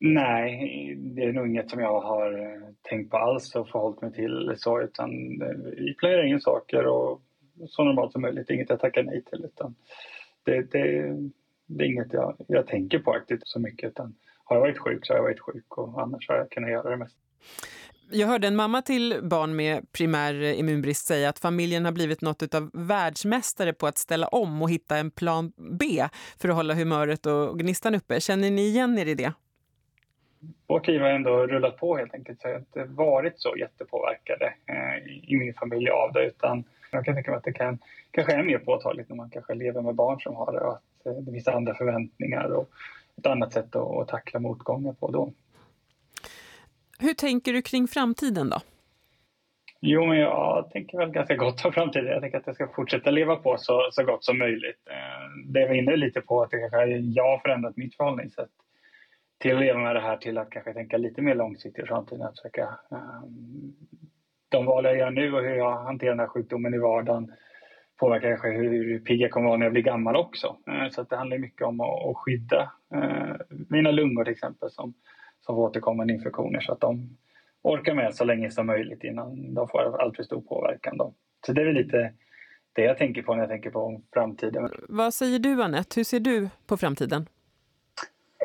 Nej, 0.05 0.95
det 0.97 1.23
är 1.23 1.33
nog 1.33 1.47
inget 1.47 1.71
som 1.71 1.81
jag 1.81 2.01
har 2.01 2.33
eh, 2.33 2.69
tänkt 2.83 3.11
på 3.11 3.17
alls 3.17 3.55
och 3.55 3.69
förhållit 3.69 4.01
mig 4.01 4.13
till 4.13 4.55
så 4.57 4.81
utan 4.81 5.43
eh, 5.43 5.49
vi 5.77 5.95
planerar 5.95 6.25
in 6.25 6.41
saker 6.41 6.87
och 6.87 7.23
så 7.69 7.85
normalt 7.85 8.13
som 8.13 8.23
möjligt. 8.23 8.47
Det 8.47 8.53
är 8.53 8.55
inget 8.55 8.71
jag 8.71 8.81
tackar 8.81 9.03
nej 9.03 9.25
till 9.25 9.45
utan 9.45 9.75
det, 10.45 10.63
det, 10.73 11.17
det 11.67 11.85
är 11.85 11.89
inget 11.89 12.13
jag, 12.13 12.37
jag 12.47 12.67
tänker 12.67 12.99
på 12.99 13.13
aktivt 13.13 13.47
så 13.47 13.61
mycket 13.61 13.91
utan 13.91 14.15
har 14.53 14.57
jag 14.57 14.61
varit 14.61 14.79
sjuk 14.79 15.07
så 15.07 15.13
har 15.13 15.19
jag 15.19 15.23
varit 15.23 15.41
sjuk 15.41 15.79
och 15.79 16.03
annars 16.03 16.29
har 16.29 16.37
jag 16.37 16.51
kunnat 16.51 16.71
göra 16.71 16.91
det 16.91 16.97
mest. 16.97 17.17
Jag 18.11 18.29
hörde 18.29 18.47
en 18.47 18.57
mamma 18.57 18.83
till 18.83 19.21
barn 19.23 19.57
med 19.57 19.93
primär 19.93 20.43
immunbrist 20.43 21.07
säga 21.07 21.29
att 21.29 21.39
familjen 21.39 21.85
har 21.85 21.93
blivit 21.93 22.21
något 22.21 22.55
av 22.55 22.71
världsmästare 22.73 23.73
på 23.73 23.87
att 23.87 23.99
ställa 23.99 24.27
om 24.27 24.63
och 24.63 24.71
hitta 24.71 24.97
en 24.97 25.11
plan 25.11 25.53
B 25.57 26.05
för 26.41 26.49
att 26.49 26.55
hålla 26.55 26.75
humöret 26.75 27.27
och 27.27 27.59
gnistan 27.59 27.95
uppe. 27.95 28.21
Känner 28.21 28.51
ni 28.51 28.63
igen 28.63 28.99
er 28.99 29.07
i 29.07 29.15
det? 29.15 29.33
Vårt 30.67 30.87
liv 30.87 31.01
har 31.01 31.09
ändå 31.09 31.47
rullat 31.47 31.77
på 31.77 31.97
helt 31.97 32.15
enkelt. 32.15 32.41
Så 32.41 32.49
jag 32.49 32.55
har 32.55 32.59
inte 32.59 32.85
varit 32.85 33.41
så 33.41 33.55
jättepåverkade 33.57 34.55
eh, 34.67 35.33
i 35.33 35.37
min 35.37 35.55
familj 35.55 35.89
av 35.89 36.13
det 36.13 36.27
utan 36.27 36.65
jag 36.91 37.05
kan 37.05 37.15
tänka 37.15 37.31
mig 37.31 37.39
att 37.39 37.45
det 37.45 37.53
kan, 37.53 37.79
kanske 38.11 38.33
är 38.33 38.43
mer 38.43 38.59
påtagligt 38.59 39.09
när 39.09 39.17
man 39.17 39.31
kanske 39.31 39.55
lever 39.55 39.83
med 39.83 39.95
barn 39.95 40.21
som 40.21 40.35
har 40.35 40.53
det 40.53 40.61
och 40.61 40.73
att 40.73 41.07
eh, 41.07 41.13
det 41.13 41.33
finns 41.33 41.49
andra 41.49 41.75
förväntningar 41.75 42.45
och 42.45 42.71
ett 43.19 43.27
annat 43.27 43.53
sätt 43.53 43.77
att, 43.77 43.97
att 43.97 44.09
tackla 44.09 44.41
motgångar 44.41 44.93
på 44.93 45.11
då. 45.11 45.33
Hur 46.99 47.15
tänker 47.15 47.53
du 47.53 47.63
kring 47.63 47.89
framtiden 47.89 48.51
då? 48.51 48.61
Jo, 49.85 50.07
men 50.07 50.19
jag 50.19 50.71
tänker 50.71 50.99
väl 50.99 51.11
ganska 51.11 51.37
gott 51.37 51.65
om 51.65 51.73
framtiden. 51.73 52.07
Jag 52.07 52.21
tänker 52.21 52.39
att 52.39 52.47
jag 52.47 52.55
ska 52.55 52.69
fortsätta 52.69 53.11
leva 53.11 53.37
på 53.37 53.57
så, 53.59 53.89
så 53.93 54.05
gott 54.05 54.25
som 54.25 54.39
möjligt. 54.39 54.89
Eh, 54.91 55.53
det 55.53 55.61
jag 55.61 55.69
var 55.69 55.75
inne 55.75 55.97
lite 55.97 56.21
på 56.21 56.43
att 56.43 56.51
det 56.51 56.59
kanske 56.59 56.97
jag 56.97 57.25
har 57.25 57.39
förändrat 57.39 57.77
mitt 57.77 57.97
förhållningssätt 57.97 58.51
till 59.39 59.55
att 59.55 59.61
leva 59.61 59.79
med 59.79 59.97
det 59.97 60.01
här 60.01 60.17
till 60.17 60.39
att 60.39 60.51
kanske 60.51 60.73
tänka 60.73 60.97
lite 60.97 61.23
mer 61.23 61.35
långsiktigt 61.35 61.85
i 61.85 61.87
framtiden. 61.87 62.23
Att 62.23 62.39
försöka, 62.39 62.79
um, 62.91 63.75
de 64.49 64.67
val 64.67 64.85
jag 64.85 64.97
gör 64.97 65.11
nu 65.11 65.35
och 65.35 65.43
hur 65.43 65.55
jag 65.55 65.77
hanterar 65.77 66.11
den 66.11 66.21
här 66.21 66.27
sjukdomen 66.27 66.75
i 66.75 66.79
vardagen 66.79 67.33
påverkar 68.03 68.29
kanske 68.29 68.49
hur 68.49 68.99
pigg 68.99 69.21
jag 69.21 69.31
kommer 69.31 69.47
vara 69.47 69.59
när 69.59 69.67
jag 69.67 69.73
blir 69.73 69.83
gammal 69.83 70.17
också. 70.17 70.57
Uh, 70.69 70.91
så 70.91 71.03
det 71.03 71.17
handlar 71.17 71.39
mycket 71.39 71.67
om 71.67 71.81
att, 71.81 72.07
att 72.07 72.17
skydda 72.17 72.73
uh, 72.95 73.35
mina 73.69 73.91
lungor 73.91 74.25
till 74.25 74.33
exempel 74.33 74.71
som, 74.71 74.95
som 75.41 75.55
får 75.55 75.63
återkommande 75.63 76.13
infektioner 76.13 76.61
så 76.61 76.73
att 76.73 76.81
de 76.81 77.19
orkar 77.63 77.95
med 77.95 78.15
så 78.15 78.25
länge 78.25 78.51
som 78.51 78.67
möjligt 78.67 79.05
innan 79.05 79.55
de 79.55 79.69
får 79.69 80.01
alltför 80.03 80.23
stor 80.23 80.41
påverkan. 80.41 80.97
Då. 80.97 81.15
Så 81.47 81.53
det 81.53 81.61
är 81.61 81.65
väl 81.65 81.75
lite 81.75 82.13
det 82.73 82.83
jag 82.83 82.99
tänker 82.99 83.23
på 83.23 83.35
när 83.35 83.41
jag 83.41 83.51
tänker 83.51 83.71
på 83.71 84.01
framtiden. 84.13 84.69
Vad 84.89 85.15
säger 85.15 85.39
du 85.39 85.63
Annette? 85.63 86.01
Hur 86.01 86.05
ser 86.05 86.21
du 86.21 86.49
på 86.67 86.77
framtiden? 86.77 87.27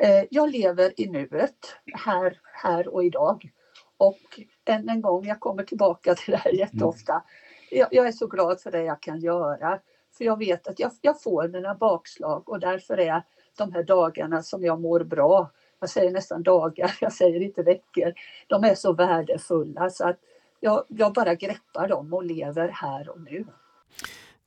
Eh, 0.02 0.24
jag 0.30 0.50
lever 0.50 1.00
i 1.00 1.06
nuet, 1.06 1.76
här, 2.06 2.38
här 2.62 2.94
och 2.94 3.04
idag. 3.04 3.50
Och 3.96 4.40
än 4.64 4.88
en 4.88 5.02
gång, 5.02 5.26
jag 5.26 5.40
kommer 5.40 5.62
tillbaka 5.62 6.14
till 6.14 6.30
det 6.32 6.36
här 6.36 6.52
jätteofta. 6.52 7.22
Jag, 7.70 7.88
jag, 7.90 8.06
är 8.06 8.12
så 8.12 8.26
glad 8.26 8.60
för 8.60 8.70
det 8.70 8.82
jag 8.82 9.02
kan 9.02 9.20
göra. 9.20 9.80
För 10.18 10.24
jag 10.24 10.38
vet 10.38 10.68
att 10.68 10.78
jag, 10.78 10.92
jag 11.00 11.22
får 11.22 11.48
mina 11.48 11.74
bakslag 11.74 12.48
och 12.48 12.60
därför 12.60 13.00
är 13.00 13.22
de 13.58 13.72
här 13.72 13.82
dagarna 13.82 14.42
som 14.42 14.64
jag 14.64 14.80
mår 14.80 15.00
bra, 15.00 15.50
jag 15.80 15.90
säger 15.90 16.10
nästan 16.10 16.42
dagar, 16.42 16.96
jag 17.00 17.12
säger 17.12 17.40
inte 17.40 17.62
veckor, 17.62 18.12
de 18.46 18.64
är 18.64 18.74
så 18.74 18.92
värdefulla 18.92 19.90
så 19.90 20.08
att 20.08 20.18
jag, 20.60 20.84
jag 20.88 21.12
bara 21.12 21.34
greppar 21.34 21.88
dem 21.88 22.14
och 22.14 22.24
lever 22.24 22.68
här 22.68 23.08
och 23.08 23.20
nu. 23.20 23.46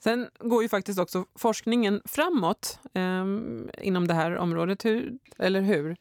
Sen 0.04 0.30
går 0.40 0.64
ju 0.64 0.70
faktiskt 0.70 1.00
också 1.00 1.26
forskningen 1.36 2.02
framåt 2.06 2.80
eh, 2.94 3.26
inom 3.88 4.08
det 4.08 4.14
här 4.14 4.38
området, 4.38 4.86
hur, 4.86 5.18
eller 5.38 5.62
hur? 5.62 5.96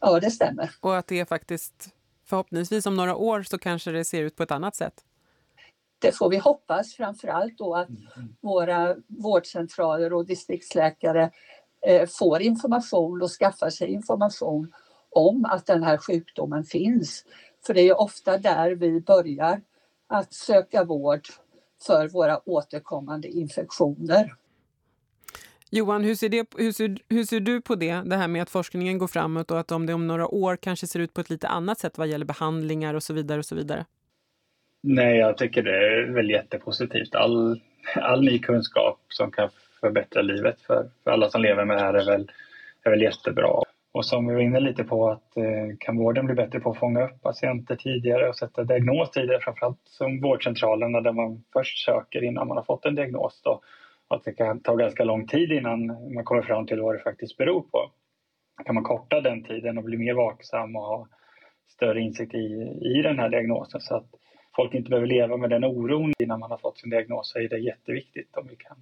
Ja, 0.00 0.20
det 0.20 0.30
stämmer. 0.30 0.70
Och 0.80 0.96
att 0.96 1.06
det 1.06 1.20
är 1.20 1.24
faktiskt 1.24 1.94
förhoppningsvis 2.32 2.86
om 2.86 2.94
några 2.94 3.16
år 3.16 3.42
så 3.42 3.58
kanske 3.58 3.90
det 3.90 4.04
ser 4.04 4.22
ut 4.22 4.36
på 4.36 4.42
ett 4.42 4.50
annat 4.50 4.76
sätt. 4.76 4.94
Det 5.98 6.12
får 6.12 6.30
vi 6.30 6.36
hoppas, 6.36 6.94
framförallt 6.94 7.58
då 7.58 7.74
att 7.74 7.88
våra 8.40 8.96
vårdcentraler 9.06 10.12
och 10.12 10.26
distriktsläkare 10.26 11.30
eh, 11.86 12.08
får 12.08 12.42
information 12.42 13.22
och 13.22 13.30
skaffar 13.30 13.70
sig 13.70 13.88
information 13.88 14.72
om 15.10 15.44
att 15.44 15.66
den 15.66 15.82
här 15.82 15.96
sjukdomen 15.96 16.64
finns. 16.64 17.24
För 17.66 17.74
det 17.74 17.80
är 17.80 18.00
ofta 18.00 18.38
där 18.38 18.70
vi 18.70 19.00
börjar 19.00 19.60
att 20.06 20.34
söka 20.34 20.84
vård 20.84 21.28
för 21.86 22.08
våra 22.08 22.48
återkommande 22.48 23.28
infektioner. 23.28 24.34
Johan, 25.74 26.04
hur 26.04 26.14
ser, 26.14 26.28
det, 26.28 26.46
hur, 26.56 26.72
ser, 26.72 26.96
hur 27.08 27.24
ser 27.24 27.40
du 27.40 27.60
på 27.60 27.74
det, 27.74 28.02
det 28.04 28.16
här 28.16 28.28
med 28.28 28.42
att 28.42 28.50
forskningen 28.50 28.98
går 28.98 29.06
framåt 29.06 29.50
och 29.50 29.60
att 29.60 29.72
om 29.72 29.86
det 29.86 29.94
om 29.94 30.06
några 30.06 30.28
år 30.28 30.56
kanske 30.56 30.86
ser 30.86 31.00
ut 31.00 31.14
på 31.14 31.20
ett 31.20 31.30
lite 31.30 31.48
annat 31.48 31.78
sätt 31.78 31.98
vad 31.98 32.08
gäller 32.08 32.24
behandlingar 32.24 32.94
och 32.94 33.02
så 33.02 33.14
vidare 33.14 33.38
och 33.38 33.44
så 33.44 33.54
vidare? 33.54 33.84
Nej, 34.82 35.18
jag 35.18 35.38
tycker 35.38 35.62
det 35.62 35.76
är 35.76 36.14
väl 36.14 36.30
jättepositivt. 36.30 37.14
All, 37.14 37.60
all 37.94 38.24
ny 38.24 38.38
kunskap 38.38 39.00
som 39.08 39.30
kan 39.30 39.48
förbättra 39.80 40.22
livet 40.22 40.60
för, 40.60 40.90
för 41.04 41.10
alla 41.10 41.30
som 41.30 41.42
lever 41.42 41.64
med 41.64 41.76
det 41.76 41.82
här 41.82 41.94
är 41.94 42.06
väl, 42.06 42.30
är 42.82 42.90
väl 42.90 43.02
jättebra. 43.02 43.62
Och 43.92 44.06
som 44.06 44.26
vi 44.26 44.34
var 44.34 44.40
inne 44.40 44.60
lite 44.60 44.84
på 44.84 45.10
att 45.10 45.36
eh, 45.36 45.76
kan 45.78 45.96
vården 45.96 46.26
bli 46.26 46.34
bättre 46.34 46.60
på 46.60 46.70
att 46.70 46.78
fånga 46.78 47.04
upp 47.04 47.22
patienter 47.22 47.76
tidigare 47.76 48.28
och 48.28 48.36
sätta 48.36 48.64
diagnos 48.64 49.10
tidigare, 49.10 49.40
framförallt 49.40 49.80
som 49.84 50.20
vårdcentralerna 50.20 51.00
där 51.00 51.12
man 51.12 51.44
först 51.52 51.84
söker 51.84 52.24
innan 52.24 52.48
man 52.48 52.56
har 52.56 52.64
fått 52.64 52.84
en 52.84 52.94
diagnos. 52.94 53.40
Då, 53.44 53.60
att 54.14 54.24
det 54.24 54.32
kan 54.32 54.60
ta 54.60 54.76
ganska 54.76 55.04
lång 55.04 55.26
tid 55.26 55.52
innan 55.52 55.86
man 56.14 56.24
kommer 56.24 56.42
fram 56.42 56.66
till 56.66 56.80
vad 56.80 56.94
det 56.94 57.02
faktiskt 57.02 57.36
beror 57.36 57.62
på. 57.62 57.90
Kan 58.64 58.74
man 58.74 58.84
korta 58.84 59.20
den 59.20 59.44
tiden 59.44 59.78
och 59.78 59.84
bli 59.84 59.96
mer 59.96 60.14
vaksam 60.14 60.76
och 60.76 60.82
ha 60.82 61.08
större 61.68 62.00
insikt 62.00 62.34
i, 62.34 62.46
i 62.80 63.02
den 63.02 63.18
här 63.18 63.28
diagnosen 63.28 63.80
så 63.80 63.96
att 63.96 64.06
folk 64.56 64.74
inte 64.74 64.90
behöver 64.90 65.06
leva 65.06 65.36
med 65.36 65.50
den 65.50 65.64
oron 65.64 66.12
innan 66.18 66.40
man 66.40 66.50
har 66.50 66.58
fått 66.58 66.78
sin 66.78 66.90
diagnos 66.90 67.32
så 67.32 67.38
är 67.38 67.48
det 67.48 67.58
jätteviktigt 67.58 68.36
om 68.36 68.46
vi 68.48 68.56
kan, 68.56 68.76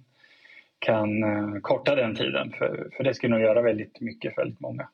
kan 0.79 1.23
uh, 1.23 1.61
korta 1.61 1.95
den 1.95 2.15
tiden. 2.15 2.51
För, 2.51 2.89
för 2.97 3.03
det 3.03 3.13
skulle 3.13 3.35
nog 3.35 3.43
göra 3.43 3.61
väldigt 3.61 4.01
mycket 4.01 4.35
för 4.35 4.41
väldigt 4.41 4.59
många. 4.59 4.89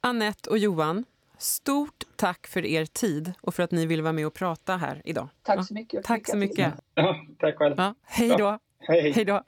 Annette 0.00 0.50
och 0.50 0.58
Johan, 0.58 1.04
stort 1.38 2.04
tack 2.16 2.46
för 2.46 2.66
er 2.66 2.84
tid 2.84 3.32
och 3.40 3.54
för 3.54 3.62
att 3.62 3.70
ni 3.70 3.86
ville 3.86 4.02
vara 4.02 4.12
med 4.12 4.26
och 4.26 4.34
prata 4.34 4.76
här 4.76 5.02
idag. 5.04 5.28
Tack 5.42 5.66
så 5.66 5.74
mycket. 5.74 6.04
Tack 6.04 6.28
så 6.28 6.36
mycket. 6.36 6.74
Ja, 6.94 7.16
tack 7.38 7.56
själv. 7.56 7.74
Ja, 7.78 7.94
hej 8.02 8.34
då. 8.38 8.58
Hej. 8.88 9.12
hej 9.12 9.24
då. 9.24 9.42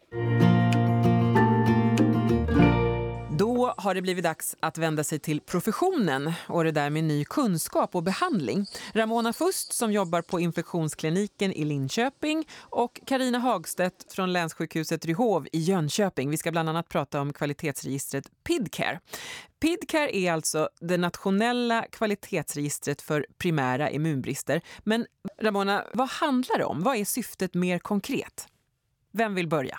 Då 3.38 3.74
har 3.76 3.94
det 3.94 4.02
blivit 4.02 4.24
dags 4.24 4.56
att 4.60 4.78
vända 4.78 5.04
sig 5.04 5.18
till 5.18 5.40
professionen 5.40 6.32
och 6.48 6.64
det 6.64 6.72
där 6.72 6.90
med 6.90 7.04
ny 7.04 7.24
kunskap 7.24 7.94
och 7.94 8.02
behandling. 8.02 8.66
Ramona 8.92 9.32
Fust 9.32 9.72
som 9.72 9.92
jobbar 9.92 10.22
på 10.22 10.40
infektionskliniken 10.40 11.52
i 11.52 11.64
Linköping 11.64 12.48
och 12.58 13.00
Karina 13.06 13.38
Hagstedt 13.38 14.12
från 14.12 14.32
länssjukhuset 14.32 15.06
Ryhov 15.06 15.46
i 15.52 15.58
Jönköping. 15.58 16.30
Vi 16.30 16.36
ska 16.36 16.50
bland 16.50 16.68
annat 16.68 16.88
prata 16.88 17.20
om 17.20 17.32
kvalitetsregistret 17.32 18.24
PIDCARE. 18.44 19.00
PIDCARE 19.60 20.16
är 20.16 20.32
alltså 20.32 20.68
det 20.80 20.96
nationella 20.96 21.82
kvalitetsregistret 21.82 23.02
för 23.02 23.26
primära 23.38 23.90
immunbrister. 23.90 24.60
Men 24.78 25.06
Ramona, 25.42 25.84
vad 25.92 26.08
handlar 26.08 26.58
det 26.58 26.64
om? 26.64 26.82
Vad 26.82 26.96
är 26.96 27.04
syftet 27.04 27.54
mer 27.54 27.78
konkret? 27.78 28.46
Vem 29.12 29.34
vill 29.34 29.48
börja? 29.48 29.78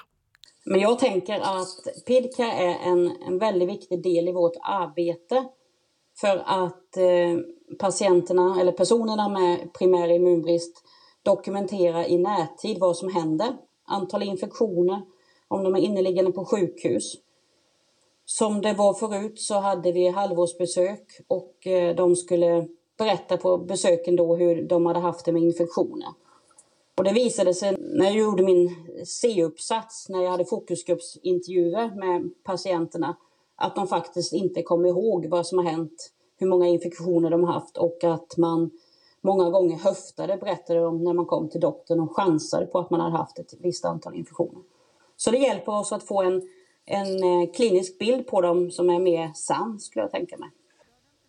Men 0.65 0.79
jag 0.79 0.99
tänker 0.99 1.39
att 1.39 2.05
PIDCA 2.05 2.51
är 2.51 2.89
en, 2.89 3.11
en 3.27 3.37
väldigt 3.37 3.69
viktig 3.69 4.03
del 4.03 4.27
i 4.27 4.31
vårt 4.31 4.55
arbete 4.61 5.45
för 6.21 6.43
att 6.45 6.97
eh, 6.97 7.39
patienterna 7.79 8.61
eller 8.61 8.71
personerna 8.71 9.29
med 9.29 9.73
primär 9.73 10.11
immunbrist 10.11 10.83
dokumenterar 11.23 12.03
i 12.03 12.17
närtid 12.17 12.77
vad 12.79 12.97
som 12.97 13.13
händer. 13.13 13.57
Antal 13.85 14.23
infektioner, 14.23 15.01
om 15.47 15.63
de 15.63 15.75
är 15.75 15.79
inneliggande 15.79 16.31
på 16.31 16.45
sjukhus. 16.45 17.13
Som 18.25 18.61
det 18.61 18.73
var 18.73 18.93
förut 18.93 19.39
så 19.39 19.59
hade 19.59 19.91
vi 19.91 20.07
halvårsbesök 20.07 21.05
och 21.27 21.67
eh, 21.67 21.95
de 21.95 22.15
skulle 22.15 22.67
berätta 22.97 23.37
på 23.37 23.57
besöken 23.57 24.15
då 24.15 24.35
hur 24.35 24.63
de 24.67 24.85
hade 24.85 24.99
haft 24.99 25.25
det 25.25 25.31
med 25.31 25.43
infektioner. 25.43 26.09
Och 27.01 27.05
det 27.05 27.13
visade 27.13 27.53
sig 27.53 27.77
när 27.79 28.05
jag 28.05 28.15
gjorde 28.15 28.43
min 28.43 28.75
C-uppsats, 29.05 30.09
när 30.09 30.23
jag 30.23 30.31
hade 30.31 30.45
fokusgruppsintervjuer 30.45 31.95
med 31.95 32.43
patienterna, 32.43 33.17
att 33.55 33.75
de 33.75 33.87
faktiskt 33.87 34.33
inte 34.33 34.61
kom 34.61 34.85
ihåg 34.85 35.25
vad 35.25 35.47
som 35.47 35.57
har 35.57 35.65
hänt, 35.65 36.11
hur 36.37 36.47
många 36.47 36.67
infektioner 36.67 37.29
de 37.29 37.43
har 37.43 37.53
haft 37.53 37.77
och 37.77 38.03
att 38.03 38.37
man 38.37 38.71
många 39.21 39.49
gånger 39.49 39.77
höftade, 39.77 40.37
berättade 40.37 40.79
de 40.79 41.03
när 41.03 41.13
man 41.13 41.25
kom 41.25 41.49
till 41.49 41.61
doktorn 41.61 41.99
och 41.99 42.15
chansade 42.15 42.65
på 42.65 42.79
att 42.79 42.89
man 42.89 42.99
hade 42.99 43.17
haft 43.17 43.39
ett 43.39 43.53
visst 43.59 43.85
antal 43.85 44.15
infektioner. 44.15 44.61
Så 45.17 45.31
det 45.31 45.37
hjälper 45.37 45.71
oss 45.71 45.91
att 45.91 46.03
få 46.03 46.21
en, 46.21 46.41
en 46.85 47.23
eh, 47.23 47.51
klinisk 47.51 47.99
bild 47.99 48.27
på 48.27 48.41
dem 48.41 48.71
som 48.71 48.89
är 48.89 48.99
mer 48.99 49.31
sann, 49.35 49.79
skulle 49.79 50.03
jag 50.03 50.11
tänka 50.11 50.37
mig. 50.37 50.49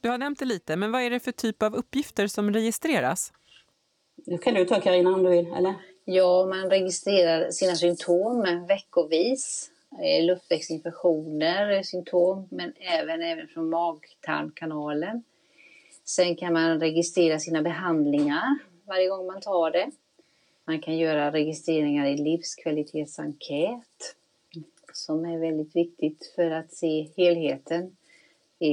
Du 0.01 0.09
har 0.09 0.19
nämnt 0.19 0.39
det 0.39 0.45
lite, 0.45 0.77
men 0.77 0.93
vad 0.93 1.03
är 1.03 1.11
det 1.11 1.21
för 1.21 1.33
typ 1.33 1.63
av 1.63 1.75
uppgifter 1.75 2.27
som 2.27 2.53
registreras? 2.53 3.33
Nu 4.17 4.39
kan 4.39 4.55
du 4.55 4.65
ta 4.65 4.81
Karina 4.81 5.15
om 5.15 5.23
du 5.23 5.31
vill, 5.31 5.53
eller? 5.53 5.75
Ja, 6.05 6.47
man 6.47 6.71
registrerar 6.71 7.51
sina 7.51 7.75
symptom 7.75 8.67
veckovis. 8.69 9.71
Eh, 10.03 10.25
luftvägsinfektioner 10.25 11.69
är 11.69 11.83
symptom, 11.83 12.49
men 12.51 12.73
även, 12.77 13.23
även 13.23 13.49
från 13.49 13.71
magtarmkanalen. 13.71 15.23
Sen 16.05 16.37
kan 16.37 16.53
man 16.53 16.81
registrera 16.81 17.39
sina 17.39 17.63
behandlingar 17.63 18.59
varje 18.85 19.09
gång 19.09 19.27
man 19.27 19.41
tar 19.41 19.71
det. 19.71 19.91
Man 20.65 20.81
kan 20.81 20.99
göra 20.99 21.33
registreringar 21.33 22.07
i 22.07 22.17
livskvalitetsenkät 22.17 24.15
som 24.93 25.25
är 25.25 25.39
väldigt 25.39 25.77
viktigt 25.77 26.33
för 26.35 26.51
att 26.51 26.73
se 26.73 27.09
helheten 27.17 27.97
i, 28.59 28.73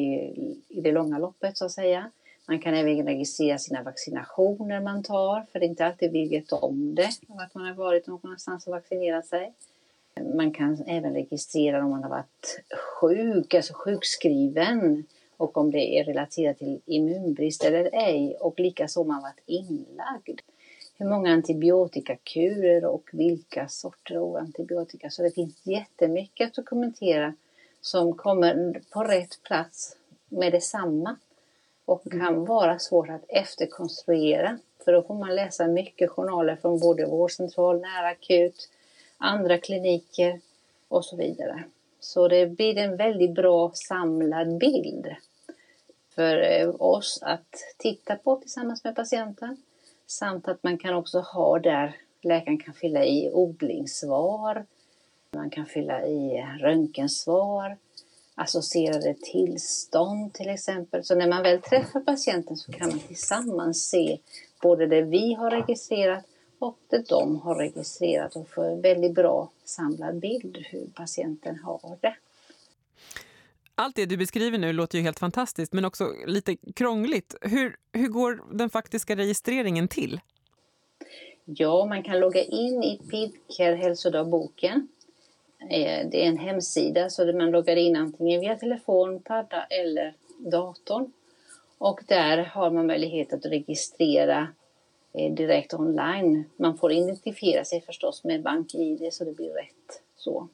i 0.67 0.81
det 0.81 0.91
långa 0.91 1.17
loppet 1.17 1.57
så 1.57 1.65
att 1.65 1.71
säga. 1.71 2.11
Man 2.49 2.59
kan 2.59 2.73
även 2.73 3.05
registrera 3.05 3.57
sina 3.57 3.83
vaccinationer 3.83 4.81
man 4.81 5.03
tar, 5.03 5.45
för 5.51 5.59
det 5.59 5.65
är 5.65 5.69
inte 5.69 5.85
alltid 5.85 6.11
vi 6.11 6.29
vet 6.29 6.51
om 6.51 6.95
det, 6.95 7.09
att 7.27 7.55
man 7.55 7.65
har 7.65 7.73
varit 7.73 8.07
någonstans 8.07 8.67
och 8.67 8.73
vaccinerat 8.73 9.25
sig. 9.25 9.53
Man 10.35 10.51
kan 10.51 10.83
även 10.87 11.13
registrera 11.13 11.83
om 11.83 11.89
man 11.89 12.03
har 12.03 12.09
varit 12.09 12.61
sjuk, 12.99 13.53
alltså 13.53 13.73
sjukskriven, 13.73 15.03
och 15.37 15.57
om 15.57 15.71
det 15.71 15.99
är 15.99 16.03
relaterat 16.03 16.57
till 16.57 16.81
immunbrist 16.85 17.63
eller 17.63 17.89
ej, 17.93 18.37
och 18.39 18.59
likaså 18.59 19.01
om 19.01 19.07
man 19.07 19.21
varit 19.21 19.43
inlagd. 19.45 20.39
Hur 20.97 21.09
många 21.09 21.33
antibiotikakurer 21.33 22.85
och 22.85 23.09
vilka 23.13 23.67
sorter 23.67 24.15
av 24.15 24.35
antibiotika. 24.35 25.09
Så 25.09 25.23
det 25.23 25.31
finns 25.31 25.67
jättemycket 25.67 26.47
att 26.47 26.53
dokumentera 26.53 27.33
som 27.81 28.13
kommer 28.13 28.81
på 28.93 29.03
rätt 29.03 29.43
plats 29.43 29.97
med 30.29 30.51
detsamma 30.51 31.15
och 31.89 32.11
kan 32.11 32.45
vara 32.45 32.79
svårt 32.79 33.09
att 33.09 33.25
efterkonstruera. 33.27 34.57
För 34.85 34.93
då 34.93 35.03
får 35.03 35.15
man 35.15 35.35
läsa 35.35 35.67
mycket 35.67 36.09
journaler 36.09 36.55
från 36.55 36.79
både 36.79 37.05
vårdcentral, 37.05 37.79
nära 37.79 38.07
akut, 38.07 38.69
andra 39.17 39.57
kliniker 39.57 40.39
och 40.87 41.05
så 41.05 41.15
vidare. 41.15 41.63
Så 41.99 42.27
det 42.27 42.45
blir 42.47 42.77
en 42.77 42.97
väldigt 42.97 43.31
bra 43.31 43.71
samlad 43.73 44.57
bild 44.57 45.07
för 46.15 46.37
eh, 46.37 46.75
oss 46.79 47.19
att 47.21 47.55
titta 47.77 48.15
på 48.15 48.35
tillsammans 48.35 48.83
med 48.83 48.95
patienten. 48.95 49.57
Samt 50.07 50.47
att 50.47 50.63
man 50.63 50.77
kan 50.77 50.93
också 50.93 51.19
ha 51.19 51.59
där 51.59 51.95
läkaren 52.21 52.57
kan 52.57 52.73
fylla 52.73 53.05
i 53.05 53.31
odlingssvar, 53.33 54.65
man 55.31 55.49
kan 55.49 55.65
fylla 55.65 56.05
i 56.05 56.45
röntgensvar, 56.59 57.77
associerade 58.39 59.13
tillstånd 59.13 60.33
till 60.33 60.49
exempel. 60.49 61.03
Så 61.03 61.15
när 61.15 61.27
man 61.27 61.43
väl 61.43 61.61
träffar 61.61 61.99
patienten 61.99 62.57
så 62.57 62.71
kan 62.71 62.89
man 62.89 62.99
tillsammans 62.99 63.87
se 63.87 64.19
både 64.61 64.87
det 64.87 65.01
vi 65.01 65.33
har 65.33 65.51
registrerat 65.51 66.25
och 66.59 66.77
det 66.89 67.09
de 67.09 67.39
har 67.39 67.55
registrerat 67.55 68.35
och 68.35 68.49
få 68.49 68.63
en 68.63 68.81
väldigt 68.81 69.15
bra 69.15 69.49
samlad 69.65 70.19
bild 70.19 70.57
hur 70.57 70.87
patienten 70.93 71.59
har 71.59 71.97
det. 72.01 72.15
Allt 73.75 73.95
det 73.95 74.05
du 74.05 74.17
beskriver 74.17 74.57
nu 74.57 74.73
låter 74.73 74.97
ju 74.97 75.03
helt 75.03 75.19
fantastiskt 75.19 75.73
men 75.73 75.85
också 75.85 76.13
lite 76.25 76.55
krångligt. 76.75 77.35
Hur, 77.41 77.75
hur 77.93 78.07
går 78.07 78.41
den 78.51 78.69
faktiska 78.69 79.15
registreringen 79.15 79.87
till? 79.87 80.19
Ja, 81.45 81.85
man 81.85 82.03
kan 82.03 82.19
logga 82.19 82.43
in 82.43 82.83
i 82.83 82.99
Pidcare 83.09 83.75
hälsodagboken. 83.75 84.87
Eh, 85.61 86.07
det 86.09 86.23
är 86.23 86.27
en 86.27 86.37
hemsida 86.37 87.09
så 87.09 87.25
man 87.25 87.51
loggar 87.51 87.75
in 87.75 87.95
antingen 87.95 88.41
via 88.41 88.55
telefon, 88.55 89.21
padda 89.21 89.63
eller 89.63 90.13
datorn. 90.37 91.11
Och 91.77 91.99
där 92.07 92.37
har 92.37 92.71
man 92.71 92.87
möjlighet 92.87 93.33
att 93.33 93.45
registrera 93.45 94.47
eh, 95.13 95.33
direkt 95.33 95.73
online. 95.73 96.43
Man 96.57 96.77
får 96.77 96.91
identifiera 96.91 97.65
sig 97.65 97.81
förstås 97.81 98.23
med 98.23 98.41
BankID 98.41 99.13
så 99.13 99.25
det 99.25 99.31
blir 99.31 99.49
rätt. 99.49 100.01
Så. 100.15 100.47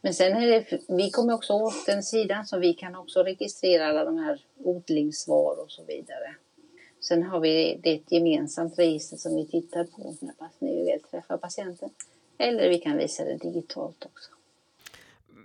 Men 0.00 0.14
sen 0.14 0.36
är 0.36 0.46
det, 0.46 0.80
vi 0.88 1.10
kommer 1.10 1.34
också 1.34 1.52
åt 1.52 1.86
den 1.86 2.02
sidan 2.02 2.46
så 2.46 2.58
vi 2.58 2.74
kan 2.74 2.96
också 2.96 3.22
registrera 3.22 3.86
alla 3.86 4.04
de 4.04 4.18
här 4.18 4.40
odlingsvaror 4.64 5.62
och 5.62 5.70
så 5.70 5.84
vidare. 5.84 6.34
Sen 7.00 7.22
har 7.22 7.40
vi 7.40 7.80
det 7.82 7.94
ett 7.94 8.12
gemensamt 8.12 8.78
register 8.78 9.16
som 9.16 9.36
vi 9.36 9.46
tittar 9.46 9.84
på 9.84 10.14
när 10.20 10.34
vi 10.58 10.84
väl 10.84 11.00
träffar 11.00 11.36
patienten. 11.36 11.90
Eller 12.38 12.68
vi 12.68 12.78
kan 12.78 12.96
visa 12.96 13.24
det 13.24 13.36
digitalt 13.36 14.04
också. 14.04 14.30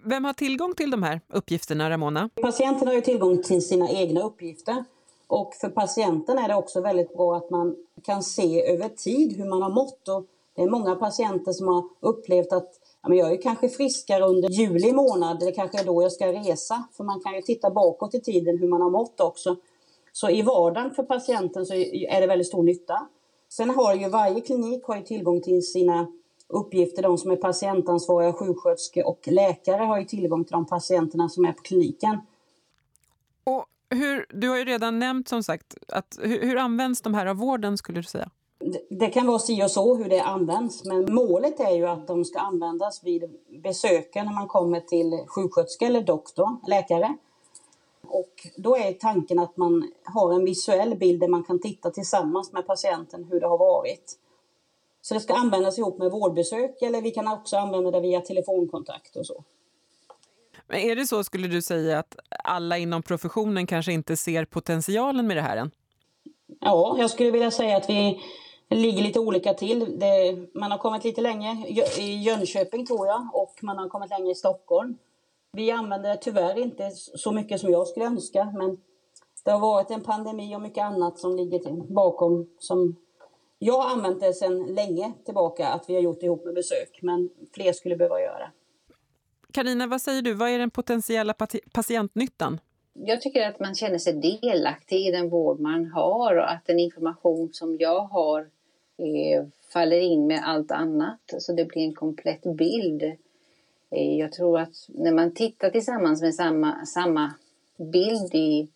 Vem 0.05 0.25
har 0.25 0.33
tillgång 0.33 0.75
till 0.75 0.91
de 0.91 1.03
här 1.03 1.21
uppgifterna, 1.27 1.89
Ramona? 1.89 2.29
Patienten 2.41 2.87
har 2.87 2.95
ju 2.95 3.01
tillgång 3.01 3.43
till 3.43 3.67
sina 3.67 3.89
egna 3.89 4.21
uppgifter. 4.21 4.83
Och 5.27 5.53
för 5.61 5.69
patienten 5.69 6.37
är 6.37 6.47
det 6.47 6.55
också 6.55 6.81
väldigt 6.81 7.13
bra 7.13 7.37
att 7.37 7.49
man 7.49 7.75
kan 8.03 8.23
se 8.23 8.71
över 8.73 8.89
tid 8.89 9.37
hur 9.37 9.45
man 9.45 9.61
har 9.61 9.69
mått. 9.69 10.07
Och 10.07 10.25
det 10.55 10.61
är 10.61 10.69
många 10.69 10.95
patienter 10.95 11.51
som 11.51 11.67
har 11.67 11.83
upplevt 11.99 12.53
att 12.53 12.79
ja, 13.01 13.09
men 13.09 13.17
jag 13.17 13.31
är 13.31 13.41
kanske 13.41 13.69
friskare 13.69 14.23
under 14.23 14.49
juli 14.49 14.91
månad, 14.91 15.39
det 15.39 15.51
kanske 15.51 15.79
är 15.79 15.85
då 15.85 16.01
jag 16.03 16.11
ska 16.11 16.27
resa. 16.33 16.83
För 16.97 17.03
man 17.03 17.19
kan 17.19 17.35
ju 17.35 17.41
titta 17.41 17.69
bakåt 17.69 18.15
i 18.15 18.21
tiden 18.21 18.57
hur 18.57 18.67
man 18.67 18.81
har 18.81 18.89
mått 18.89 19.19
också. 19.19 19.55
Så 20.11 20.29
i 20.29 20.41
vardagen 20.41 20.91
för 20.91 21.03
patienten 21.03 21.65
så 21.65 21.73
är 21.73 22.21
det 22.21 22.27
väldigt 22.27 22.47
stor 22.47 22.63
nytta. 22.63 23.07
Sen 23.49 23.69
har 23.69 23.95
ju 23.95 24.09
varje 24.09 24.41
klinik 24.41 24.83
har 24.83 24.95
ju 24.95 25.03
tillgång 25.03 25.41
till 25.41 25.67
sina 25.67 26.07
uppgifter. 26.53 27.03
De 27.03 27.17
som 27.17 27.31
är 27.31 27.35
patientansvariga, 27.35 28.33
sjuksköterskor 28.33 29.07
och 29.07 29.27
läkare 29.27 29.83
har 29.83 29.99
ju 29.99 30.05
tillgång 30.05 30.43
till 30.43 30.51
de 30.51 30.65
patienterna 30.65 31.29
som 31.29 31.45
är 31.45 31.51
på 31.51 31.61
kliniken. 31.61 32.17
Och 33.43 33.65
hur, 33.89 34.25
du 34.29 34.49
har 34.49 34.57
ju 34.57 34.65
redan 34.65 34.99
nämnt 34.99 35.27
som 35.27 35.43
sagt, 35.43 35.77
att, 35.87 36.19
hur, 36.21 36.41
hur 36.41 36.57
används 36.57 37.01
de 37.01 37.13
här 37.13 37.25
av 37.25 37.35
vården 37.35 37.77
skulle 37.77 37.99
du 37.99 38.03
säga? 38.03 38.29
Det 38.89 39.07
kan 39.07 39.27
vara 39.27 39.39
si 39.39 39.63
och 39.63 39.71
så 39.71 39.95
hur 39.95 40.09
det 40.09 40.19
används, 40.19 40.85
men 40.85 41.13
målet 41.13 41.59
är 41.59 41.75
ju 41.75 41.85
att 41.85 42.07
de 42.07 42.25
ska 42.25 42.39
användas 42.39 43.03
vid 43.03 43.23
besöken 43.63 44.25
när 44.25 44.33
man 44.33 44.47
kommer 44.47 44.79
till 44.79 45.23
sjuksköterska 45.27 45.85
eller 45.85 46.01
doktor, 46.01 46.57
läkare. 46.67 47.17
Och 48.07 48.47
då 48.57 48.77
är 48.77 48.93
tanken 48.93 49.39
att 49.39 49.57
man 49.57 49.91
har 50.03 50.33
en 50.33 50.45
visuell 50.45 50.95
bild 50.95 51.19
där 51.19 51.27
man 51.27 51.43
kan 51.43 51.59
titta 51.59 51.91
tillsammans 51.91 52.53
med 52.53 52.67
patienten 52.67 53.23
hur 53.23 53.39
det 53.39 53.47
har 53.47 53.57
varit. 53.57 54.17
Så 55.05 55.13
det 55.13 55.19
ska 55.19 55.33
användas 55.33 55.77
ihop 55.77 55.97
med 55.97 56.11
vårdbesök 56.11 56.81
eller 56.81 57.01
vi 57.01 57.11
kan 57.11 57.27
också 57.27 57.57
använda 57.57 57.91
det 57.91 57.99
via 57.99 58.21
telefonkontakt 58.21 59.15
och 59.15 59.25
så. 59.25 59.43
Men 60.67 60.79
är 60.79 60.95
det 60.95 61.07
så, 61.07 61.23
skulle 61.23 61.47
du 61.47 61.61
säga, 61.61 61.99
att 61.99 62.15
alla 62.43 62.77
inom 62.77 63.03
professionen 63.03 63.67
kanske 63.67 63.93
inte 63.93 64.17
ser 64.17 64.45
potentialen 64.45 65.27
med 65.27 65.37
det 65.37 65.41
här 65.41 65.57
än? 65.57 65.71
Ja, 66.59 66.95
jag 66.99 67.09
skulle 67.09 67.31
vilja 67.31 67.51
säga 67.51 67.77
att 67.77 67.89
vi 67.89 68.21
ligger 68.69 69.03
lite 69.03 69.19
olika 69.19 69.53
till. 69.53 69.99
Det, 69.99 70.37
man 70.53 70.71
har 70.71 70.77
kommit 70.77 71.03
lite 71.03 71.21
längre 71.21 71.67
i 71.97 72.21
Jönköping 72.21 72.85
tror 72.85 73.07
jag 73.07 73.29
och 73.33 73.53
man 73.61 73.77
har 73.77 73.89
kommit 73.89 74.09
längre 74.09 74.31
i 74.31 74.35
Stockholm. 74.35 74.97
Vi 75.51 75.71
använder 75.71 76.09
det 76.09 76.17
tyvärr 76.17 76.59
inte 76.59 76.91
så 76.91 77.31
mycket 77.31 77.61
som 77.61 77.71
jag 77.71 77.87
skulle 77.87 78.05
önska 78.05 78.53
men 78.57 78.77
det 79.43 79.51
har 79.51 79.59
varit 79.59 79.91
en 79.91 80.03
pandemi 80.03 80.55
och 80.55 80.61
mycket 80.61 80.83
annat 80.83 81.19
som 81.19 81.35
ligger 81.35 81.93
bakom 81.93 82.49
som 82.59 82.95
jag 83.65 83.81
har 83.81 83.89
använt 83.89 84.19
det 84.19 84.33
sedan 84.33 84.65
länge 84.65 85.13
tillbaka 85.25 85.67
att 85.67 85.89
vi 85.89 85.95
har 85.95 86.01
gjort 86.01 86.23
ihop 86.23 86.45
med 86.45 86.53
besök, 86.53 86.99
men 87.01 87.29
fler 87.53 87.73
skulle 87.73 87.95
behöva 87.95 88.21
göra. 88.21 88.51
Karina, 89.53 89.87
vad 89.87 90.01
säger 90.01 90.21
du? 90.21 90.33
Vad 90.33 90.49
är 90.49 90.59
den 90.59 90.69
potentiella 90.69 91.33
patientnyttan? 91.73 92.59
Jag 92.93 93.21
tycker 93.21 93.49
att 93.49 93.59
man 93.59 93.75
känner 93.75 93.97
sig 93.97 94.13
delaktig 94.13 95.07
i 95.07 95.11
den 95.11 95.29
vård 95.29 95.59
man 95.59 95.85
har 95.85 96.35
och 96.35 96.51
att 96.51 96.65
den 96.65 96.79
information 96.79 97.49
som 97.53 97.77
jag 97.79 97.99
har 97.99 98.41
eh, 98.97 99.45
faller 99.73 99.99
in 99.99 100.27
med 100.27 100.41
allt 100.45 100.71
annat 100.71 101.21
så 101.37 101.53
det 101.53 101.65
blir 101.65 101.81
en 101.81 101.95
komplett 101.95 102.43
bild. 102.57 103.03
Eh, 103.91 104.17
jag 104.19 104.31
tror 104.31 104.59
att 104.59 104.75
när 104.87 105.13
man 105.13 105.33
tittar 105.33 105.69
tillsammans 105.69 106.21
med 106.21 106.35
samma, 106.35 106.85
samma 106.85 107.33
bild 107.77 108.35
i, 108.35 108.67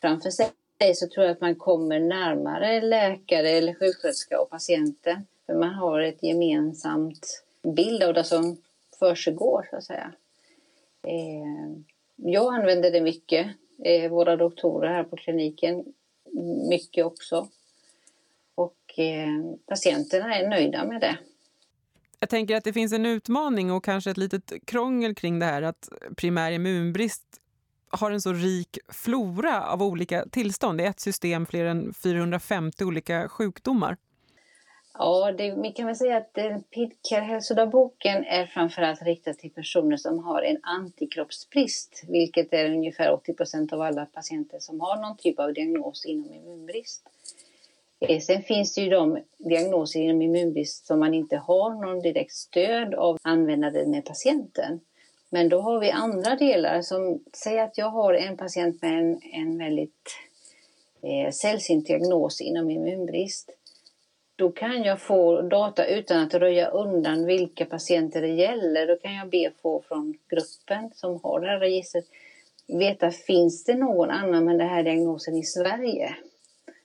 framför 0.00 0.30
sig 0.30 0.50
så 0.94 1.08
tror 1.08 1.26
jag 1.26 1.32
att 1.32 1.40
man 1.40 1.54
kommer 1.54 2.00
närmare 2.00 2.80
läkare 2.80 3.50
eller 3.50 3.74
sjuksköterska 3.74 4.40
och 4.40 4.50
patienten. 4.50 5.26
För 5.46 5.54
man 5.54 5.74
har 5.74 6.00
ett 6.00 6.22
gemensamt 6.22 7.44
bild 7.62 8.02
av 8.02 8.14
det 8.14 8.24
som 8.24 8.56
försiggår 8.98 9.66
så 9.70 9.76
att 9.76 9.84
säga. 9.84 10.12
Eh, 11.02 11.80
jag 12.16 12.54
använder 12.54 12.90
det 12.90 13.00
mycket. 13.00 13.46
Eh, 13.84 14.10
våra 14.10 14.36
doktorer 14.36 14.88
här 14.88 15.04
på 15.04 15.16
kliniken 15.16 15.84
mycket 16.68 17.04
också. 17.04 17.48
Och 18.54 18.98
eh, 18.98 19.56
patienterna 19.66 20.34
är 20.36 20.48
nöjda 20.48 20.84
med 20.84 21.00
det. 21.00 21.18
Jag 22.20 22.28
tänker 22.28 22.56
att 22.56 22.64
det 22.64 22.72
finns 22.72 22.92
en 22.92 23.06
utmaning 23.06 23.72
och 23.72 23.84
kanske 23.84 24.10
ett 24.10 24.16
litet 24.16 24.52
krångel 24.64 25.14
kring 25.14 25.38
det 25.38 25.46
här 25.46 25.62
att 25.62 25.88
primär 26.16 26.52
immunbrist 26.52 27.40
har 27.90 28.10
en 28.10 28.20
så 28.20 28.32
rik 28.32 28.78
flora 28.88 29.66
av 29.66 29.82
olika 29.82 30.24
tillstånd. 30.30 30.78
Det 30.78 30.84
är 30.84 30.90
ett 30.90 31.00
system 31.00 31.46
fler 31.46 31.64
än 31.64 31.94
450 31.94 32.84
olika 32.84 33.28
sjukdomar. 33.28 33.96
Ja, 34.98 35.32
det, 35.32 35.54
vi 35.62 35.70
kan 35.70 35.86
väl 35.86 35.96
säga 35.96 36.16
att 36.16 36.38
PIDCARE-hälsodagboken 36.70 38.24
är 38.24 38.46
framförallt 38.46 39.02
riktad 39.02 39.34
till 39.34 39.50
personer 39.50 39.96
som 39.96 40.18
har 40.18 40.42
en 40.42 40.58
antikroppsbrist, 40.62 42.04
vilket 42.08 42.52
är 42.52 42.70
ungefär 42.70 43.12
80 43.12 43.34
procent 43.34 43.72
av 43.72 43.80
alla 43.80 44.06
patienter 44.06 44.58
som 44.58 44.80
har 44.80 44.96
någon 44.96 45.16
typ 45.16 45.38
av 45.38 45.52
diagnos 45.52 46.04
inom 46.04 46.32
immunbrist. 46.32 47.08
Eh, 48.00 48.20
sen 48.20 48.42
finns 48.42 48.74
det 48.74 48.80
ju 48.80 48.90
de 48.90 49.18
diagnoser 49.38 50.00
inom 50.00 50.22
immunbrist 50.22 50.86
som 50.86 51.00
man 51.00 51.14
inte 51.14 51.36
har 51.36 51.86
någon 51.86 52.00
direkt 52.00 52.32
stöd 52.32 52.94
av 52.94 53.18
användare 53.22 53.86
med 53.86 54.04
patienten. 54.04 54.80
Men 55.30 55.48
då 55.48 55.60
har 55.60 55.80
vi 55.80 55.90
andra 55.90 56.36
delar 56.36 56.82
som, 56.82 57.24
säg 57.32 57.60
att 57.60 57.78
jag 57.78 57.90
har 57.90 58.14
en 58.14 58.36
patient 58.36 58.82
med 58.82 58.98
en, 58.98 59.20
en 59.32 59.58
väldigt 59.58 60.16
eh, 61.02 61.32
sällsynt 61.32 61.86
diagnos 61.86 62.40
inom 62.40 62.70
immunbrist. 62.70 63.50
Då 64.36 64.50
kan 64.50 64.82
jag 64.82 65.00
få 65.00 65.42
data 65.42 65.86
utan 65.86 66.22
att 66.22 66.34
röja 66.34 66.68
undan 66.68 67.24
vilka 67.24 67.64
patienter 67.64 68.22
det 68.22 68.34
gäller. 68.34 68.86
Då 68.86 68.96
kan 68.96 69.14
jag 69.14 69.30
be 69.30 69.50
få 69.62 69.82
från 69.88 70.18
gruppen 70.28 70.90
som 70.94 71.20
har 71.22 71.40
det 71.40 71.46
här 71.46 71.58
registret 71.58 72.04
veta, 72.66 73.10
finns 73.10 73.64
det 73.64 73.74
någon 73.74 74.10
annan 74.10 74.44
med 74.44 74.58
den 74.58 74.68
här 74.68 74.82
diagnosen 74.82 75.36
i 75.36 75.42
Sverige? 75.42 76.16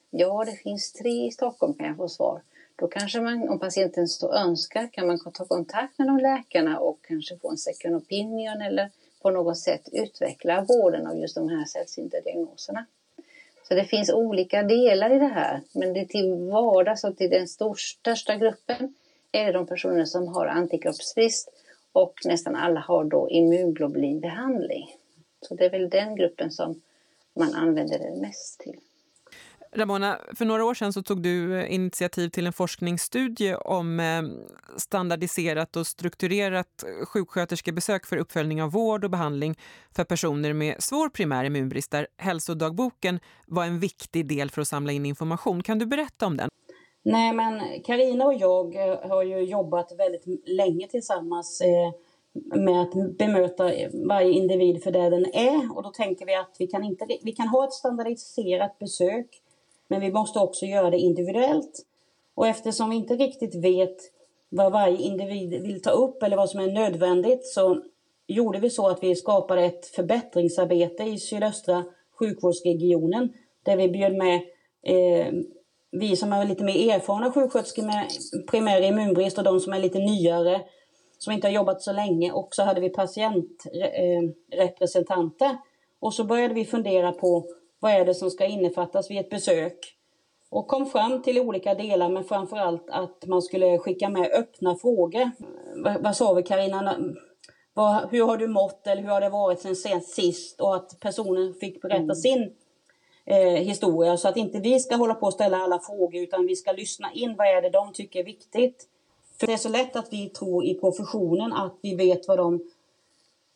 Ja, 0.10 0.44
det 0.46 0.52
finns 0.52 0.94
tre 0.94 1.28
i 1.28 1.32
Stockholm 1.32 1.74
kan 1.74 1.88
jag 1.88 1.98
få 1.98 2.10
svar. 2.10 2.42
Då 2.82 2.88
kanske 2.88 3.22
man, 3.22 3.50
om 3.50 3.60
patienten 3.60 4.08
så 4.08 4.34
önskar, 4.34 4.88
kan 4.94 5.08
man 5.08 5.20
ta 5.20 5.46
kontakt 5.46 6.00
med 6.00 6.08
de 6.08 6.18
läkarna 6.18 6.80
och 6.80 7.00
kanske 7.02 7.38
få 7.38 7.50
en 7.50 7.58
second 7.58 7.96
opinion 7.96 8.62
eller 8.62 8.90
på 9.22 9.30
något 9.30 9.58
sätt 9.58 9.90
utveckla 9.92 10.66
vården 10.68 11.08
av 11.08 11.18
just 11.18 11.36
de 11.36 11.50
här 11.50 11.66
sällsynta 11.66 12.22
diagnoserna. 12.22 12.86
Så 13.68 13.74
det 13.74 13.84
finns 13.84 14.10
olika 14.10 14.64
delar 14.64 15.16
i 15.16 15.20
det 15.20 15.28
här, 15.28 15.62
men 15.74 15.94
det 15.94 16.06
till 16.06 16.34
vardags 16.34 17.04
och 17.04 17.18
till 17.18 17.30
den 17.30 17.48
största 17.48 18.36
gruppen 18.36 18.94
är 19.32 19.46
det 19.46 19.52
de 19.52 19.68
personer 19.68 20.06
som 20.06 20.28
har 20.28 20.46
antikroppsbrist 20.46 21.50
och 21.92 22.14
nästan 22.26 22.56
alla 22.56 22.80
har 22.80 23.04
då 23.04 23.30
immunglobulinbehandling. 23.30 24.96
Så 25.42 25.56
det 25.56 25.66
är 25.66 25.70
väl 25.70 25.90
den 25.90 26.16
gruppen 26.16 26.52
som 26.52 26.82
man 27.34 27.54
använder 27.54 28.00
det 28.00 28.22
mest 28.22 28.60
till. 28.60 28.80
Ramona, 29.76 30.20
för 30.36 30.46
några 30.46 30.66
år 30.66 30.74
sedan 30.74 30.94
så 30.94 31.02
tog 31.04 31.22
du 31.22 31.60
eh, 31.60 31.74
initiativ 31.74 32.30
till 32.30 32.48
en 32.48 32.54
forskningsstudie 32.54 33.56
om 33.56 34.00
eh, 34.00 34.22
standardiserat 34.78 35.76
och 35.76 35.88
strukturerat 35.88 36.84
eh, 36.84 37.06
sjuksköterskebesök 37.06 38.06
för 38.06 38.18
uppföljning 38.18 38.64
av 38.64 38.72
vård 38.72 39.04
och 39.04 39.10
behandling 39.10 39.56
för 39.96 40.04
personer 40.04 40.54
med 40.54 40.84
svår 40.84 41.10
primär 41.10 41.44
immunbrist 41.44 41.92
där 41.92 42.08
hälsodagboken 42.18 43.20
var 43.48 43.66
en 43.66 43.80
viktig 43.80 44.28
del 44.28 44.50
för 44.50 44.62
att 44.62 44.68
samla 44.68 44.92
in 44.92 45.06
information. 45.06 45.64
Kan 45.64 45.80
du 45.80 45.86
berätta 45.86 46.26
om 46.26 46.38
den? 46.38 46.50
Nej, 47.04 47.34
men 47.34 47.62
Karina 47.84 48.26
och 48.26 48.34
jag 48.34 48.76
har 49.10 49.24
ju 49.24 49.40
jobbat 49.40 49.92
väldigt 49.98 50.50
länge 50.50 50.88
tillsammans 50.88 51.62
med 52.56 52.82
att 52.82 53.18
bemöta 53.18 53.72
varje 54.08 54.32
individ 54.32 54.84
för 54.84 54.92
det 54.92 55.10
den 55.10 55.26
är. 55.34 55.78
Och 55.78 55.84
då 55.84 55.90
tänker 55.90 56.26
vi 56.26 56.36
att 56.36 56.56
vi 56.60 56.68
kan, 56.68 56.84
inte, 56.84 57.06
vi 57.24 57.32
kan 57.32 57.48
ha 57.48 57.64
ett 57.64 57.74
standardiserat 57.74 58.80
besök 58.80 59.42
men 59.92 60.02
vi 60.02 60.12
måste 60.12 60.40
också 60.40 60.66
göra 60.66 60.90
det 60.90 60.98
individuellt. 60.98 61.86
Och 62.36 62.48
eftersom 62.48 62.90
vi 62.90 62.96
inte 62.96 63.16
riktigt 63.16 63.56
vet 63.56 63.98
vad 64.50 64.72
varje 64.72 64.98
individ 64.98 65.62
vill 65.62 65.82
ta 65.82 65.90
upp 65.90 66.24
eller 66.24 66.38
vad 66.38 66.50
som 66.50 66.60
är 66.60 66.72
nödvändigt 66.72 67.48
så 67.48 67.82
gjorde 68.28 68.60
vi 68.60 68.70
så 68.70 68.88
att 68.88 69.04
vi 69.04 69.16
skapade 69.16 69.66
ett 69.66 69.86
förbättringsarbete 69.86 71.04
i 71.04 71.20
sydöstra 71.20 71.84
sjukvårdsregionen 72.20 73.34
där 73.64 73.78
vi 73.78 73.90
bjöd 73.90 74.16
med 74.16 74.36
eh, 74.84 75.28
vi 75.92 76.16
som 76.16 76.34
är 76.34 76.46
lite 76.46 76.64
mer 76.64 76.96
erfarna 76.96 77.32
sjuksköterskor 77.32 77.84
med 77.84 78.08
primär 78.52 78.82
immunbrist 78.82 79.38
och 79.38 79.44
de 79.44 79.60
som 79.60 79.74
är 79.74 79.80
lite 79.80 80.00
nyare 80.00 80.62
som 81.18 81.34
inte 81.34 81.48
har 81.48 81.54
jobbat 81.54 81.82
så 81.82 81.92
länge 81.92 82.32
och 82.32 82.56
så 82.56 82.64
hade 82.64 82.82
vi 82.82 82.90
patientrepresentanter. 82.90 85.46
Eh, 85.46 85.56
och 86.00 86.14
så 86.14 86.24
började 86.24 86.54
vi 86.54 86.66
fundera 86.66 87.12
på 87.12 87.46
vad 87.82 87.92
är 87.92 88.06
det 88.06 88.14
som 88.14 88.32
ska 88.32 88.46
innefattas 88.46 89.12
vid 89.12 89.20
ett 89.20 89.30
besök? 89.30 89.98
Och 90.50 90.68
kom 90.68 90.86
fram 90.86 91.22
till 91.22 91.40
olika 91.40 91.74
delar, 91.74 92.10
men 92.10 92.24
framför 92.24 92.58
allt 92.58 92.90
att 92.90 93.26
man 93.26 93.42
skulle 93.42 93.78
skicka 93.78 94.10
med 94.10 94.32
öppna 94.32 94.76
frågor. 94.76 95.32
Vad, 95.76 96.04
vad 96.04 96.16
sa 96.16 96.34
vi 96.34 96.44
Carina? 96.44 96.98
Vad, 97.74 98.10
hur 98.12 98.24
har 98.24 98.38
du 98.38 98.48
mått 98.48 98.88
eller 98.88 99.02
hur 99.02 99.10
har 99.10 99.22
det 99.22 99.30
varit 99.30 99.60
sen 99.60 100.02
sist? 100.02 100.62
Och 100.62 100.76
att 100.76 101.00
personen 101.00 101.54
fick 101.54 101.82
berätta 101.82 102.04
mm. 102.04 102.16
sin 102.16 102.54
eh, 103.26 103.38
historia 103.38 104.18
så 104.18 104.28
att 104.28 104.38
inte 104.38 104.60
vi 104.60 104.80
ska 104.80 104.96
hålla 104.96 105.14
på 105.14 105.26
och 105.26 105.34
ställa 105.34 105.58
alla 105.58 105.80
frågor 105.80 106.22
utan 106.22 106.46
vi 106.46 106.56
ska 106.56 106.72
lyssna 106.72 107.12
in 107.14 107.36
vad 107.38 107.48
är 107.48 107.62
det 107.62 107.70
de 107.70 107.94
tycker 107.94 108.20
är 108.20 108.24
viktigt. 108.24 108.88
För 109.40 109.48
det 109.48 109.54
är 109.54 109.58
så 109.58 109.70
lätt 109.70 109.96
att 109.96 110.14
vi 110.14 110.30
tror 110.30 110.66
i 110.66 110.74
professionen 110.74 111.54
att 111.54 111.80
vi 111.82 111.96
vet 111.96 112.28
vad 112.28 112.38
de 112.38 112.62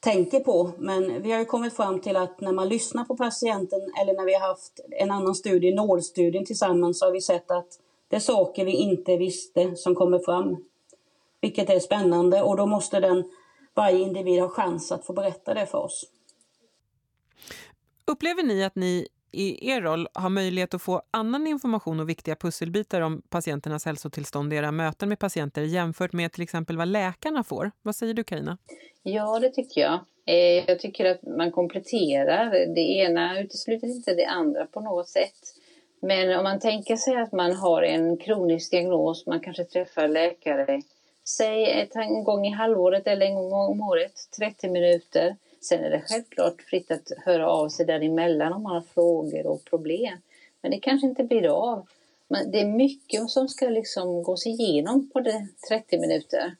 tänker 0.06 0.40
på. 0.40 0.72
Men 0.78 1.22
vi 1.22 1.32
har 1.32 1.40
ju 1.40 1.46
kommit 1.46 1.76
fram 1.76 2.00
till 2.00 2.16
att 2.16 2.42
när 2.42 2.52
man 2.52 2.70
lyssnar 2.70 3.04
på 3.04 3.18
patienten 3.18 3.80
eller 4.02 4.14
när 4.14 4.26
vi 4.26 4.34
har 4.34 4.48
haft 4.48 4.80
en 4.92 5.12
annan 5.12 5.36
studie, 5.36 5.76
nålstudien 5.76 6.46
tillsammans, 6.46 7.00
så 7.00 7.06
har 7.06 7.12
vi 7.12 7.22
sett 7.22 7.52
att 7.52 7.68
det 8.08 8.16
är 8.16 8.20
saker 8.20 8.66
vi 8.66 8.72
inte 8.72 9.18
visste 9.18 9.76
som 9.76 9.96
kommer 9.96 10.20
fram. 10.20 10.58
Vilket 11.42 11.70
är 11.70 11.80
spännande 11.80 12.42
och 12.42 12.58
då 12.58 12.66
måste 12.66 13.00
den, 13.00 13.24
varje 13.74 14.00
individ 14.00 14.42
ha 14.42 14.50
chans 14.50 14.92
att 14.92 15.06
få 15.06 15.14
berätta 15.14 15.54
det 15.54 15.66
för 15.66 15.78
oss. 15.78 16.06
Upplever 18.06 18.44
ni 18.44 18.64
att 18.64 18.76
ni 18.76 19.08
i 19.36 19.70
er 19.70 19.82
roll 19.82 20.08
har 20.14 20.30
möjlighet 20.30 20.74
att 20.74 20.82
få 20.82 21.02
annan 21.12 21.48
information 21.48 22.00
och 22.00 22.10
viktiga 22.10 22.36
pusselbitar 22.36 23.02
om 23.02 23.22
patienternas 23.30 23.86
hälsotillstånd 23.86 24.54
i 24.54 24.56
era 24.56 24.72
möten 24.72 25.10
med 25.10 25.20
patienter 25.20 25.62
jämfört 25.62 26.14
med 26.14 26.32
till 26.32 26.44
exempel 26.44 26.78
vad 26.78 26.88
läkarna 26.88 27.44
får? 27.44 27.72
Vad 27.82 27.96
säger 27.96 28.14
du 28.14 28.24
Karina? 28.24 28.58
Ja, 29.04 29.40
det 29.40 29.50
tycker 29.50 29.82
jag. 29.82 30.00
Eh, 30.26 30.70
jag 30.70 30.80
tycker 30.80 31.06
att 31.06 31.24
man 31.38 31.52
kompletterar. 31.52 32.76
Det 32.76 32.82
ena 32.82 33.40
utesluter 33.40 33.88
inte 33.88 34.14
det 34.14 34.26
andra 34.26 34.66
på 34.66 34.82
något 34.82 35.10
sätt. 35.10 35.56
Men 36.02 36.38
om 36.38 36.44
man 36.44 36.60
tänker 36.60 36.96
sig 36.96 37.16
att 37.16 37.32
man 37.32 37.56
har 37.56 37.82
en 37.82 38.18
kronisk 38.18 38.72
diagnos, 38.72 39.26
man 39.26 39.40
kanske 39.40 39.64
träffar 39.64 40.08
läkare, 40.08 40.82
säg 41.28 41.90
en 41.94 42.24
gång 42.24 42.46
i 42.46 42.52
halvåret 42.52 43.08
eller 43.08 43.26
en 43.26 43.36
gång 43.36 43.54
om 43.54 43.82
året, 43.82 44.14
30 44.38 44.70
minuter. 44.70 45.36
Sen 45.66 45.84
är 45.84 45.90
det 45.90 46.04
självklart 46.08 46.62
fritt 46.62 46.92
att 46.92 47.12
höra 47.18 47.50
av 47.50 47.70
sig 47.70 47.86
däremellan 47.86 48.54
om 48.54 48.64
man 48.64 48.74
har 48.74 48.82
frågor 48.82 49.48
och 49.48 49.66
problem. 49.66 50.18
Men 50.62 50.72
det 50.72 50.80
kanske 50.80 51.08
inte 51.08 51.24
blir 51.24 51.48
av. 51.48 51.88
Men 52.28 52.52
det 52.52 52.62
är 52.62 52.66
mycket 52.66 53.30
som 53.30 53.48
ska 53.48 53.70
liksom 53.70 54.24
gås 54.24 54.46
igenom 54.46 55.10
på 55.14 55.20
det 55.20 55.48
30 55.70 56.00
minuter. 56.00 56.56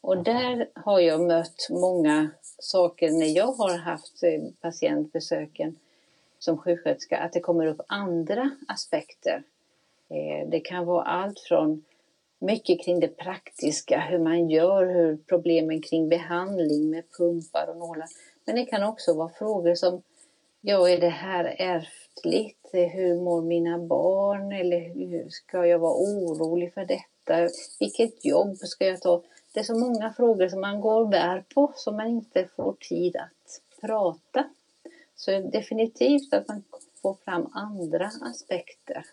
Och 0.00 0.24
där 0.24 0.68
har 0.74 1.00
jag 1.00 1.20
mött 1.20 1.68
många 1.70 2.30
saker 2.58 3.10
när 3.10 3.26
jag 3.26 3.52
har 3.52 3.78
haft 3.78 4.22
eh, 4.22 4.42
patientbesöken 4.60 5.76
som 6.38 6.58
sjuksköterska, 6.58 7.18
att 7.18 7.32
det 7.32 7.40
kommer 7.40 7.66
upp 7.66 7.80
andra 7.86 8.50
aspekter. 8.68 9.42
Eh, 10.08 10.48
det 10.48 10.60
kan 10.60 10.86
vara 10.86 11.04
allt 11.04 11.40
från 11.40 11.84
mycket 12.42 12.84
kring 12.84 13.00
det 13.00 13.08
praktiska, 13.08 14.00
hur 14.00 14.18
man 14.18 14.50
gör, 14.50 14.86
hur 14.86 15.16
problemen 15.16 15.82
kring 15.82 16.08
behandling 16.08 16.90
med 16.90 17.04
pumpar 17.18 17.66
och 17.68 17.76
nålar. 17.76 18.06
Men 18.44 18.56
det 18.56 18.64
kan 18.64 18.82
också 18.82 19.14
vara 19.14 19.28
frågor 19.28 19.74
som, 19.74 20.02
ja, 20.60 20.88
är 20.88 21.00
det 21.00 21.08
här 21.08 21.44
ärftligt? 21.58 22.58
Hur 22.72 23.20
mår 23.20 23.42
mina 23.42 23.78
barn? 23.78 24.52
Eller 24.52 25.28
ska 25.28 25.66
jag 25.66 25.78
vara 25.78 25.94
orolig 25.94 26.74
för 26.74 26.84
detta? 26.84 27.48
Vilket 27.80 28.24
jobb 28.24 28.56
ska 28.56 28.86
jag 28.86 29.00
ta? 29.00 29.22
Det 29.54 29.60
är 29.60 29.64
så 29.64 29.78
många 29.78 30.12
frågor 30.12 30.48
som 30.48 30.60
man 30.60 30.80
går 30.80 31.00
och 31.00 31.08
bär 31.08 31.44
på 31.54 31.72
som 31.76 31.96
man 31.96 32.06
inte 32.06 32.48
får 32.56 32.72
tid 32.72 33.16
att 33.16 33.80
prata. 33.80 34.44
Så 35.16 35.30
definitivt 35.40 36.34
att 36.34 36.48
man 36.48 36.62
får 37.02 37.16
fram 37.24 37.50
andra 37.52 38.10
aspekter. 38.22 39.04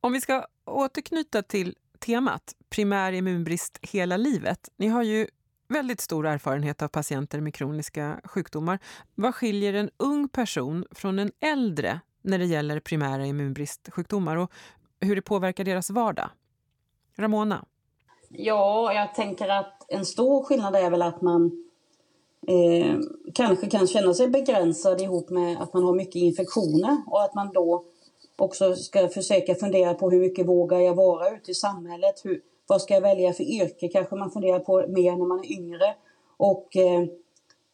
Om 0.00 0.12
vi 0.12 0.20
ska 0.20 0.46
återknyta 0.64 1.42
till 1.42 1.76
temat 2.06 2.54
primär 2.70 3.12
immunbrist 3.12 3.78
hela 3.82 4.16
livet. 4.16 4.68
Ni 4.76 4.86
har 4.86 5.02
ju 5.02 5.26
väldigt 5.68 6.00
stor 6.00 6.26
erfarenhet 6.26 6.82
av 6.82 6.88
patienter 6.88 7.40
med 7.40 7.54
kroniska 7.54 8.20
sjukdomar. 8.24 8.78
Vad 9.14 9.34
skiljer 9.34 9.74
en 9.74 9.90
ung 9.96 10.28
person 10.28 10.84
från 10.90 11.18
en 11.18 11.32
äldre 11.40 12.00
när 12.22 12.38
det 12.38 12.44
gäller 12.44 12.80
primära 12.80 13.26
immunbristsjukdomar 13.26 14.36
och 14.36 14.52
hur 15.00 15.16
det 15.16 15.22
påverkar 15.22 15.64
deras 15.64 15.90
vardag? 15.90 16.28
Ramona? 17.16 17.64
Ja, 18.28 18.92
jag 18.94 19.14
tänker 19.14 19.48
att 19.48 19.84
en 19.88 20.04
stor 20.04 20.44
skillnad 20.44 20.76
är 20.76 20.90
väl 20.90 21.02
att 21.02 21.22
man 21.22 21.64
eh, 22.46 22.96
kanske 23.34 23.66
kan 23.66 23.86
känna 23.86 24.14
sig 24.14 24.28
begränsad 24.28 25.00
ihop 25.00 25.30
med 25.30 25.62
att 25.62 25.74
man 25.74 25.84
har 25.84 25.94
mycket 25.94 26.14
infektioner 26.14 27.02
och 27.06 27.22
att 27.22 27.34
man 27.34 27.52
då 27.52 27.84
också 28.38 28.76
ska 28.76 29.08
försöka 29.08 29.54
fundera 29.54 29.94
på 29.94 30.10
hur 30.10 30.20
mycket 30.20 30.46
vågar 30.46 30.78
jag 30.78 30.94
vara 30.94 31.30
ute 31.30 31.50
i 31.50 31.54
samhället? 31.54 32.20
Hur, 32.24 32.40
vad 32.66 32.82
ska 32.82 32.94
jag 32.94 33.00
välja 33.00 33.32
för 33.32 33.44
yrke? 33.44 33.88
Kanske 33.88 34.16
man 34.16 34.30
funderar 34.30 34.58
på 34.58 34.84
mer 34.88 35.16
när 35.16 35.26
man 35.26 35.40
är 35.40 35.52
yngre. 35.52 35.94
Och 36.36 36.76
eh, 36.76 37.04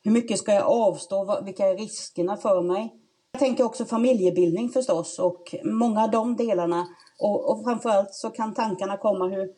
hur 0.02 0.10
mycket 0.10 0.38
ska 0.38 0.52
jag 0.52 0.66
avstå? 0.66 1.40
Vilka 1.44 1.66
är 1.66 1.76
riskerna 1.76 2.36
för 2.36 2.62
mig? 2.62 2.94
Jag 3.32 3.40
tänker 3.40 3.64
också 3.64 3.84
familjebildning 3.84 4.68
förstås 4.68 5.18
och 5.18 5.54
många 5.64 6.04
av 6.04 6.10
de 6.10 6.36
delarna. 6.36 6.86
Och, 7.18 7.50
och 7.50 7.64
framförallt 7.64 8.14
så 8.14 8.30
kan 8.30 8.54
tankarna 8.54 8.96
komma 8.96 9.28
hur, 9.28 9.52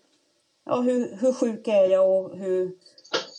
ja, 0.64 0.80
hur, 0.80 1.16
hur 1.20 1.32
sjuk 1.32 1.68
är 1.68 1.90
jag 1.90 2.10
och 2.10 2.36
hur, 2.36 2.76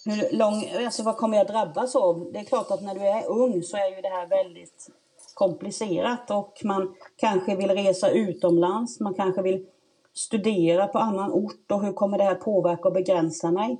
hur 0.05 0.37
lång, 0.37 0.65
alltså 0.85 1.03
vad 1.03 1.17
kommer 1.17 1.37
jag 1.37 1.47
drabbas 1.47 1.95
av? 1.95 2.31
Det 2.33 2.39
är 2.39 2.43
klart 2.43 2.71
att 2.71 2.83
när 2.83 2.95
du 2.95 3.01
är 3.01 3.27
ung 3.27 3.63
så 3.63 3.77
är 3.77 3.95
ju 3.95 4.01
det 4.01 4.09
här 4.09 4.27
väldigt 4.27 4.89
komplicerat 5.33 6.31
och 6.31 6.61
man 6.63 6.95
kanske 7.15 7.55
vill 7.55 7.71
resa 7.71 8.09
utomlands, 8.09 8.99
man 8.99 9.13
kanske 9.13 9.41
vill 9.41 9.65
studera 10.13 10.87
på 10.87 10.99
annan 10.99 11.31
ort 11.31 11.71
och 11.71 11.81
hur 11.81 11.93
kommer 11.93 12.17
det 12.17 12.23
här 12.23 12.35
påverka 12.35 12.87
och 12.87 12.93
begränsa 12.93 13.51
mig? 13.51 13.77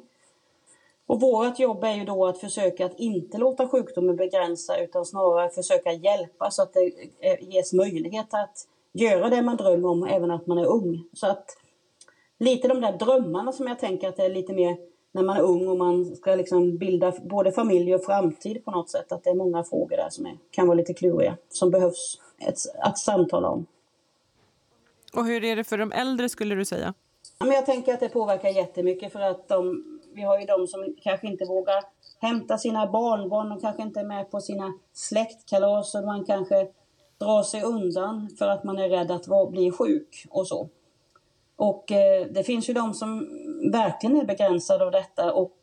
Och 1.06 1.22
vårt 1.22 1.60
jobb 1.60 1.84
är 1.84 1.94
ju 1.96 2.06
då 2.06 2.26
att 2.26 2.40
försöka 2.40 2.86
att 2.86 3.00
inte 3.00 3.38
låta 3.38 3.68
sjukdomen 3.68 4.16
begränsa 4.16 4.78
utan 4.78 5.06
snarare 5.06 5.50
försöka 5.50 5.92
hjälpa 5.92 6.52
så 6.52 6.62
att 6.62 6.74
det 6.74 6.92
eh, 7.20 7.50
ges 7.50 7.74
möjlighet 7.74 8.34
att 8.34 8.68
göra 8.94 9.30
det 9.30 9.42
man 9.42 9.58
drömmer 9.58 9.90
om 9.90 10.04
även 10.04 10.32
att 10.32 10.48
man 10.48 10.58
är 10.58 10.66
ung. 10.66 11.04
Så 11.14 11.28
att 11.28 11.58
lite 12.40 12.68
de 12.68 12.82
där 12.82 12.98
drömmarna 12.98 13.52
som 13.52 13.68
jag 13.68 13.80
tänker 13.80 14.10
att 14.10 14.18
det 14.18 14.26
är 14.26 14.30
lite 14.30 14.54
mer 14.54 14.78
när 15.14 15.24
man 15.24 15.38
är 15.38 15.42
ung 15.42 15.68
och 15.68 15.78
man 15.78 16.16
ska 16.16 16.36
liksom 16.36 16.78
bilda 16.78 17.14
både 17.24 17.52
familj 17.52 17.96
och 17.96 18.04
framtid 18.04 18.66
på 18.66 18.72
något 18.72 18.90
sätt. 18.90 19.12
Att 19.12 19.24
det 19.24 19.30
är 19.30 19.36
många 19.36 19.64
frågor 19.64 19.98
där 19.98 20.10
som 20.10 20.26
är, 20.26 20.38
kan 20.52 20.68
vara 20.68 20.78
lite 20.78 20.94
kluriga, 20.94 21.38
som 21.50 21.72
behövs 21.72 22.20
ett, 22.40 22.58
att 22.80 22.98
samtala 22.98 23.50
om. 23.50 23.66
Och 25.14 25.26
hur 25.26 25.44
är 25.44 25.56
det 25.56 25.64
för 25.64 25.78
de 25.78 25.92
äldre 25.92 26.30
skulle 26.30 26.56
du 26.56 26.66
säga? 26.66 26.94
Ja, 27.40 27.46
men 27.46 27.56
jag 27.56 27.66
tänker 27.66 27.94
att 27.94 28.00
det 28.00 28.10
påverkar 28.10 28.50
jättemycket 28.50 29.12
för 29.12 29.20
att 29.20 29.48
de, 29.48 29.84
vi 30.14 30.22
har 30.22 30.40
ju 30.40 30.46
de 30.46 30.68
som 30.68 30.96
kanske 31.02 31.28
inte 31.28 31.46
vågar 31.46 31.84
hämta 32.20 32.58
sina 32.58 32.92
barnbarn, 32.92 33.50
de 33.50 33.60
kanske 33.60 33.82
inte 33.82 34.00
är 34.00 34.06
med 34.06 34.32
på 34.32 34.42
sina 34.42 34.74
släktkalas 34.94 35.96
och 35.96 36.04
man 36.04 36.26
kanske 36.26 36.68
drar 37.18 37.44
sig 37.44 37.64
undan 37.64 38.30
för 38.40 38.48
att 38.48 38.64
man 38.64 38.80
är 38.80 38.90
rädd 38.90 39.12
att 39.12 39.52
bli 39.52 39.72
sjuk 39.72 40.28
och 40.30 40.48
så. 40.48 40.70
Och 41.56 41.92
eh, 41.92 42.28
det 42.32 42.44
finns 42.44 42.70
ju 42.70 42.74
de 42.74 42.94
som 42.94 43.30
verkligen 43.72 44.18
är 44.18 44.26
begränsad 44.26 44.82
av 44.82 44.92
detta 44.92 45.34
och 45.34 45.58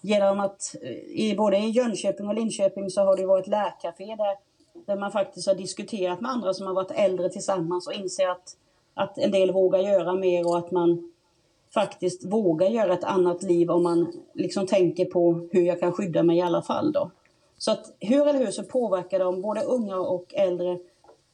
genom 0.00 0.40
att 0.40 0.76
eh, 0.82 0.90
i 0.90 1.34
både 1.36 1.58
i 1.58 1.70
Jönköping 1.70 2.28
och 2.28 2.34
Linköping 2.34 2.90
så 2.90 3.00
har 3.00 3.16
det 3.16 3.26
varit 3.26 3.46
läkarkafé 3.46 4.04
där 4.04 4.36
där 4.86 4.96
man 4.96 5.12
faktiskt 5.12 5.48
har 5.48 5.54
diskuterat 5.54 6.20
med 6.20 6.30
andra 6.30 6.54
som 6.54 6.66
har 6.66 6.74
varit 6.74 6.90
äldre 6.90 7.28
tillsammans 7.28 7.86
och 7.86 7.92
inser 7.92 8.28
att, 8.28 8.56
att 8.94 9.18
en 9.18 9.30
del 9.30 9.52
vågar 9.52 9.78
göra 9.78 10.14
mer 10.14 10.46
och 10.46 10.58
att 10.58 10.70
man 10.70 11.12
faktiskt 11.74 12.24
vågar 12.24 12.68
göra 12.68 12.92
ett 12.92 13.04
annat 13.04 13.42
liv 13.42 13.70
om 13.70 13.82
man 13.82 14.12
liksom 14.34 14.66
tänker 14.66 15.04
på 15.04 15.48
hur 15.52 15.62
jag 15.62 15.80
kan 15.80 15.92
skydda 15.92 16.22
mig 16.22 16.38
i 16.38 16.40
alla 16.42 16.62
fall. 16.62 16.92
Då. 16.92 17.10
Så 17.58 17.70
att 17.70 17.96
hur 18.00 18.28
eller 18.28 18.38
hur 18.38 18.50
så 18.50 18.62
påverkar 18.62 19.18
de 19.18 19.42
både 19.42 19.62
unga 19.62 19.96
och 19.96 20.34
äldre 20.34 20.78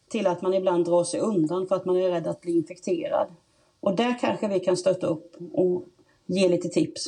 till 0.09 0.27
att 0.27 0.43
man 0.43 0.55
ibland 0.55 0.85
drar 0.85 1.05
sig 1.05 1.21
undan 1.21 1.67
för 1.67 1.77
att 1.77 1.85
man 1.85 1.97
är 1.97 2.11
rädd 2.11 2.27
att 2.27 2.41
bli 2.41 2.57
infekterad. 2.57 3.29
Och 3.81 3.97
där 3.97 4.19
kanske 4.21 4.49
vi 4.49 4.61
kan 4.61 4.77
stötta 4.77 5.07
upp 5.07 5.37
och 5.53 5.85
ge 6.29 6.49
lite 6.49 6.69
tips. 6.69 7.07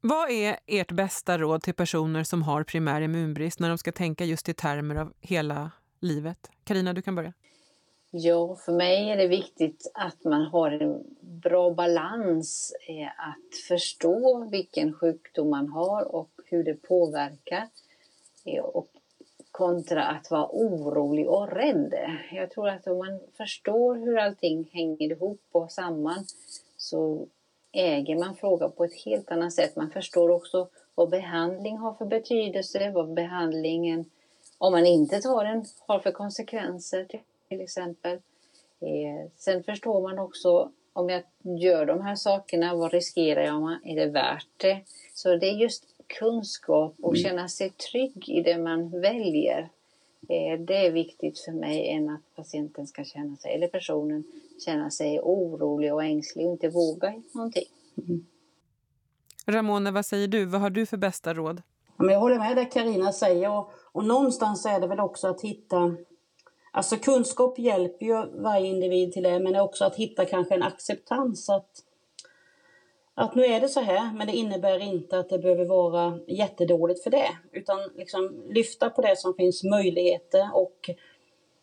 Vad 0.00 0.30
är 0.30 0.56
ert 0.66 0.92
bästa 0.92 1.38
råd 1.38 1.62
till 1.62 1.74
personer 1.74 2.24
som 2.24 2.42
har 2.42 2.64
primär 2.64 3.00
immunbrist 3.00 3.60
när 3.60 3.68
de 3.68 3.78
ska 3.78 3.92
tänka 3.92 4.24
just 4.24 4.48
i 4.48 4.54
termer 4.54 4.94
av 4.94 5.12
hela 5.20 5.70
livet? 6.00 6.50
Karina, 6.64 6.92
du 6.92 7.02
kan 7.02 7.14
börja. 7.14 7.32
Ja, 8.10 8.56
för 8.56 8.72
mig 8.72 9.10
är 9.10 9.16
det 9.16 9.28
viktigt 9.28 9.90
att 9.94 10.24
man 10.24 10.42
har 10.42 10.70
en 10.70 11.04
bra 11.20 11.70
balans 11.70 12.72
att 13.16 13.58
förstå 13.68 14.48
vilken 14.50 14.92
sjukdom 14.92 15.50
man 15.50 15.68
har 15.68 16.14
och 16.14 16.30
hur 16.44 16.64
det 16.64 16.74
påverkar. 16.74 17.68
Och 18.62 18.88
kontra 19.50 20.04
att 20.04 20.30
vara 20.30 20.48
orolig 20.52 21.28
och 21.28 21.48
rädd. 21.48 21.94
Jag 22.32 22.50
tror 22.50 22.68
att 22.68 22.86
om 22.86 22.98
man 22.98 23.20
förstår 23.36 23.94
hur 23.94 24.18
allting 24.18 24.68
hänger 24.72 25.10
ihop 25.10 25.40
och 25.52 25.72
samman 25.72 26.24
så 26.86 27.26
äger 27.72 28.16
man 28.16 28.36
frågan 28.36 28.72
på 28.72 28.84
ett 28.84 29.04
helt 29.04 29.30
annat 29.30 29.52
sätt. 29.52 29.76
Man 29.76 29.90
förstår 29.90 30.30
också 30.30 30.68
vad 30.94 31.10
behandling 31.10 31.76
har 31.76 31.94
för 31.94 32.04
betydelse, 32.04 32.90
vad 32.90 33.14
behandlingen, 33.14 34.04
om 34.58 34.72
man 34.72 34.86
inte 34.86 35.20
tar 35.20 35.44
den, 35.44 35.64
har 35.86 35.98
för 35.98 36.12
konsekvenser 36.12 37.06
till 37.48 37.60
exempel. 37.60 38.14
Eh, 38.80 39.30
sen 39.36 39.62
förstår 39.62 40.00
man 40.00 40.18
också 40.18 40.70
om 40.92 41.08
jag 41.08 41.22
gör 41.42 41.86
de 41.86 42.00
här 42.00 42.16
sakerna, 42.16 42.74
vad 42.74 42.92
riskerar 42.92 43.42
jag? 43.42 43.78
Är 43.84 43.96
det 43.96 44.06
värt 44.06 44.48
det? 44.56 44.80
Så 45.14 45.36
det 45.36 45.46
är 45.46 45.54
just 45.54 45.84
kunskap 46.06 46.94
och 47.02 47.16
mm. 47.16 47.24
känna 47.24 47.48
sig 47.48 47.70
trygg 47.70 48.28
i 48.28 48.42
det 48.42 48.58
man 48.58 49.00
väljer. 49.00 49.68
Eh, 50.28 50.60
det 50.60 50.86
är 50.86 50.90
viktigt 50.90 51.38
för 51.38 51.52
mig 51.52 51.88
än 51.88 52.10
att 52.10 52.34
patienten 52.34 52.86
ska 52.86 53.04
känna 53.04 53.36
sig, 53.36 53.54
eller 53.54 53.68
personen 53.68 54.24
känna 54.64 54.90
sig 54.90 55.20
orolig 55.20 55.94
och 55.94 56.04
ängslig 56.04 56.46
och 56.46 56.52
inte 56.52 56.68
våga 56.68 57.22
någonting. 57.34 57.64
Mm. 57.98 58.26
Ramona, 59.46 59.90
vad 59.90 60.06
säger 60.06 60.28
du? 60.28 60.44
Vad 60.44 60.60
har 60.60 60.70
du 60.70 60.86
för 60.86 60.96
bästa 60.96 61.34
råd? 61.34 61.62
Jag 61.98 62.20
håller 62.20 62.38
med 62.38 62.56
det 62.56 62.64
Karina 62.64 63.12
säger 63.12 63.50
och, 63.50 63.70
och 63.92 64.04
någonstans 64.04 64.66
är 64.66 64.80
det 64.80 64.86
väl 64.86 65.00
också 65.00 65.28
att 65.28 65.40
hitta 65.40 65.96
Alltså 66.76 66.96
kunskap 66.96 67.58
hjälper 67.58 68.06
ju 68.06 68.42
varje 68.42 68.66
individ 68.66 69.12
till 69.12 69.22
det, 69.22 69.38
men 69.38 69.56
också 69.56 69.84
att 69.84 69.96
hitta 69.96 70.24
kanske 70.24 70.54
en 70.54 70.62
acceptans 70.62 71.48
att, 71.48 71.70
att 73.14 73.34
nu 73.34 73.44
är 73.44 73.60
det 73.60 73.68
så 73.68 73.80
här, 73.80 74.14
men 74.14 74.26
det 74.26 74.32
innebär 74.32 74.78
inte 74.78 75.18
att 75.18 75.28
det 75.28 75.38
behöver 75.38 75.64
vara 75.64 76.18
jättedåligt 76.26 77.02
för 77.02 77.10
det, 77.10 77.28
utan 77.52 77.78
liksom 77.94 78.44
lyfta 78.48 78.90
på 78.90 79.02
det 79.02 79.18
som 79.18 79.34
finns 79.34 79.64
möjligheter 79.64 80.50
och 80.54 80.90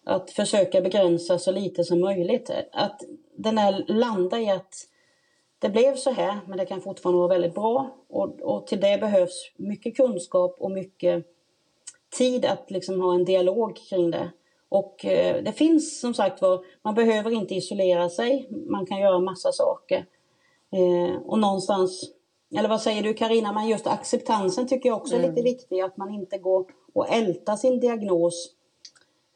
att 0.06 0.32
försöka 0.32 0.82
begränsa 0.82 1.40
så 1.40 1.52
lite 1.52 1.84
som 1.84 2.02
möjligt. 2.02 2.52
Att 2.72 3.02
den 3.36 3.58
här 3.58 3.86
landa 3.88 4.40
i 4.40 4.50
att 4.50 4.88
det 5.60 5.70
blev 5.70 5.96
så 5.96 6.12
här, 6.12 6.40
men 6.48 6.58
det 6.58 6.66
kan 6.66 6.82
fortfarande 6.82 7.18
vara 7.20 7.28
väldigt 7.28 7.56
bra. 7.56 7.96
Och, 8.10 8.42
och 8.42 8.68
till 8.68 8.80
det 8.80 8.98
behövs 9.02 9.52
mycket 9.58 9.96
kunskap 9.96 10.56
och 10.60 10.72
mycket 10.72 11.26
tid 12.18 12.46
att 12.46 12.72
liksom 12.72 13.02
ha 13.02 13.14
en 13.14 13.26
dialog 13.26 13.76
kring 13.90 14.12
det. 14.12 14.32
Och 14.70 15.06
eh, 15.06 15.44
det 15.44 15.52
finns 15.52 16.00
som 16.00 16.14
sagt 16.14 16.42
var, 16.42 16.66
man 16.82 16.96
behöver 16.96 17.32
inte 17.32 17.56
isolera 17.56 18.10
sig, 18.10 18.48
man 18.70 18.86
kan 18.86 19.00
göra 19.00 19.20
massa 19.20 19.52
saker. 19.52 20.06
Eh, 20.72 21.22
och 21.26 21.40
någonstans, 21.40 22.12
eller 22.58 22.70
vad 22.70 22.82
säger 22.82 23.04
du 23.04 23.14
Karina, 23.14 23.54
men 23.54 23.68
just 23.68 23.88
acceptansen 23.88 24.68
tycker 24.68 24.90
jag 24.90 24.98
också 24.98 25.16
är 25.16 25.20
lite 25.20 25.32
mm. 25.32 25.44
viktig, 25.44 25.82
att 25.82 25.98
man 25.98 26.14
inte 26.14 26.38
går 26.38 26.66
och 26.94 27.10
ältar 27.10 27.56
sin 27.56 27.80
diagnos. 27.80 28.56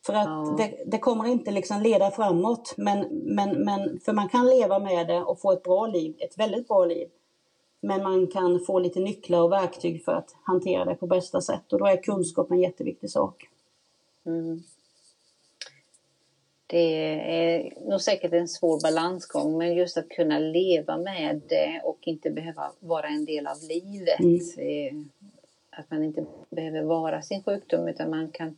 För 0.08 0.14
att 0.14 0.26
ja. 0.26 0.56
det, 0.58 0.84
det, 0.86 0.98
kommer 0.98 1.26
inte 1.26 1.52
liksom 1.52 1.82
leda 1.82 2.12
framåt, 2.12 2.74
men, 2.78 3.08
men, 3.12 3.64
men 3.64 4.00
för 4.00 4.14
man 4.14 4.30
kan 4.30 4.48
leva 4.48 4.80
med 4.80 5.08
det 5.08 5.22
och 5.22 5.42
få 5.42 5.52
ett 5.52 5.64
bra 5.64 5.88
liv, 5.88 6.16
ett 6.20 6.40
väldigt 6.40 6.68
bra 6.68 6.86
liv. 6.86 7.08
Men 7.82 8.04
man 8.04 8.28
kan 8.28 8.60
få 8.60 8.80
lite 8.80 9.00
nycklar 9.00 9.42
och 9.42 9.52
verktyg 9.52 10.06
för 10.06 10.12
att 10.12 10.36
hantera 10.44 10.86
det 10.86 10.96
på 10.96 11.08
bästa 11.08 11.42
sätt 11.42 11.74
och 11.74 11.80
då 11.80 11.86
är 11.86 12.04
kunskap 12.04 12.52
en 12.52 12.60
jätteviktig 12.60 13.10
sak. 13.10 13.48
Mm. 14.26 14.64
Det 16.68 17.04
är 17.30 17.74
nog 17.90 18.02
säkert 18.02 18.34
en 18.34 18.48
svår 18.48 18.82
balansgång, 18.82 19.58
men 19.58 19.76
just 19.76 19.98
att 19.98 20.10
kunna 20.10 20.40
leva 20.40 20.98
med 20.98 21.42
det 21.50 21.82
och 21.84 22.00
inte 22.02 22.30
behöva 22.30 22.72
vara 22.80 23.08
en 23.08 23.26
del 23.26 23.48
av 23.48 23.58
livet. 23.70 24.20
Mm. 24.60 25.10
Att 25.70 25.92
man 25.92 26.04
inte 26.04 26.26
behöver 26.50 26.82
vara 26.82 27.22
sin 27.22 27.44
sjukdom, 27.44 27.88
utan 27.88 28.10
man 28.10 28.32
kan 28.32 28.56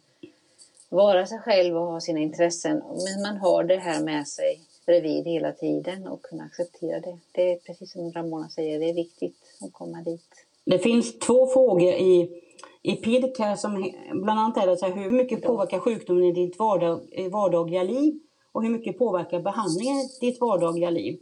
vara 0.89 1.25
sig 1.25 1.39
själv 1.39 1.77
och 1.77 1.85
ha 1.85 1.99
sina 1.99 2.19
intressen. 2.19 2.77
Men 2.77 3.21
man 3.27 3.37
har 3.37 3.63
det 3.63 3.77
här 3.77 4.03
med 4.03 4.27
sig 4.27 4.61
bredvid 4.85 5.25
hela 5.25 5.51
tiden 5.51 6.07
och 6.07 6.21
kunna 6.21 6.43
acceptera 6.43 6.99
det. 6.99 7.17
Det 7.31 7.51
är 7.51 7.57
precis 7.57 7.91
som 7.93 8.11
Ramona 8.11 8.49
säger, 8.49 8.79
det 8.79 8.89
är 8.89 8.93
viktigt 8.93 9.37
att 9.61 9.73
komma 9.73 10.01
dit. 10.01 10.45
Det 10.65 10.79
finns 10.79 11.19
två 11.19 11.47
frågor 11.47 11.93
i 11.93 12.43
i 12.81 12.95
PIDCARE 12.95 13.57
som 13.57 13.91
bland 14.13 14.39
annat 14.39 14.57
är 14.57 14.67
det 14.67 14.77
så 14.77 14.85
här, 14.85 14.95
hur 14.95 15.11
mycket 15.11 15.41
påverkar 15.41 15.79
sjukdomen 15.79 16.23
i 16.23 16.31
ditt 16.31 16.59
vardag, 16.59 17.01
vardagliga 17.31 17.83
liv 17.83 18.19
och 18.51 18.63
hur 18.63 18.69
mycket 18.69 18.97
påverkar 18.97 19.39
behandlingen 19.41 19.97
i 19.97 20.17
ditt 20.21 20.41
vardagliga 20.41 20.89
liv? 20.89 21.19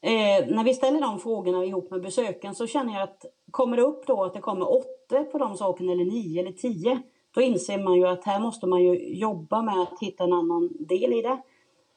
Eh, 0.00 0.46
när 0.48 0.64
vi 0.64 0.74
ställer 0.74 1.00
de 1.00 1.18
frågorna 1.18 1.64
ihop 1.64 1.90
med 1.90 2.02
besöken 2.02 2.54
så 2.54 2.66
känner 2.66 2.94
jag 2.94 3.02
att 3.02 3.24
kommer 3.50 3.76
det 3.76 3.82
upp 3.82 4.06
då 4.06 4.24
att 4.24 4.34
det 4.34 4.40
kommer 4.40 4.72
åtta 4.72 5.24
på 5.24 5.38
de 5.38 5.56
sakerna 5.56 5.92
eller 5.92 6.04
nio 6.04 6.40
eller 6.40 6.52
tio, 6.52 7.02
då 7.36 7.42
inser 7.42 7.78
man 7.78 7.94
ju 7.94 8.06
att 8.06 8.24
här 8.24 8.40
måste 8.40 8.66
man 8.66 8.82
ju 8.82 9.14
jobba 9.14 9.62
med 9.62 9.80
att 9.80 10.00
hitta 10.00 10.24
en 10.24 10.32
annan 10.32 10.70
del 10.78 11.12
i 11.12 11.22
det. 11.22 11.38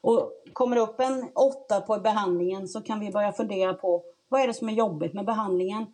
Och 0.00 0.32
kommer 0.52 0.76
det 0.76 0.82
upp 0.82 1.00
en 1.00 1.28
åtta 1.34 1.80
på 1.80 1.98
behandlingen 1.98 2.68
så 2.68 2.80
kan 2.80 3.00
vi 3.00 3.10
börja 3.10 3.32
fundera 3.32 3.74
på 3.74 4.02
vad 4.28 4.40
är 4.40 4.46
det 4.46 4.54
som 4.54 4.68
är 4.68 4.72
jobbigt 4.72 5.14
med 5.14 5.24
behandlingen? 5.24 5.86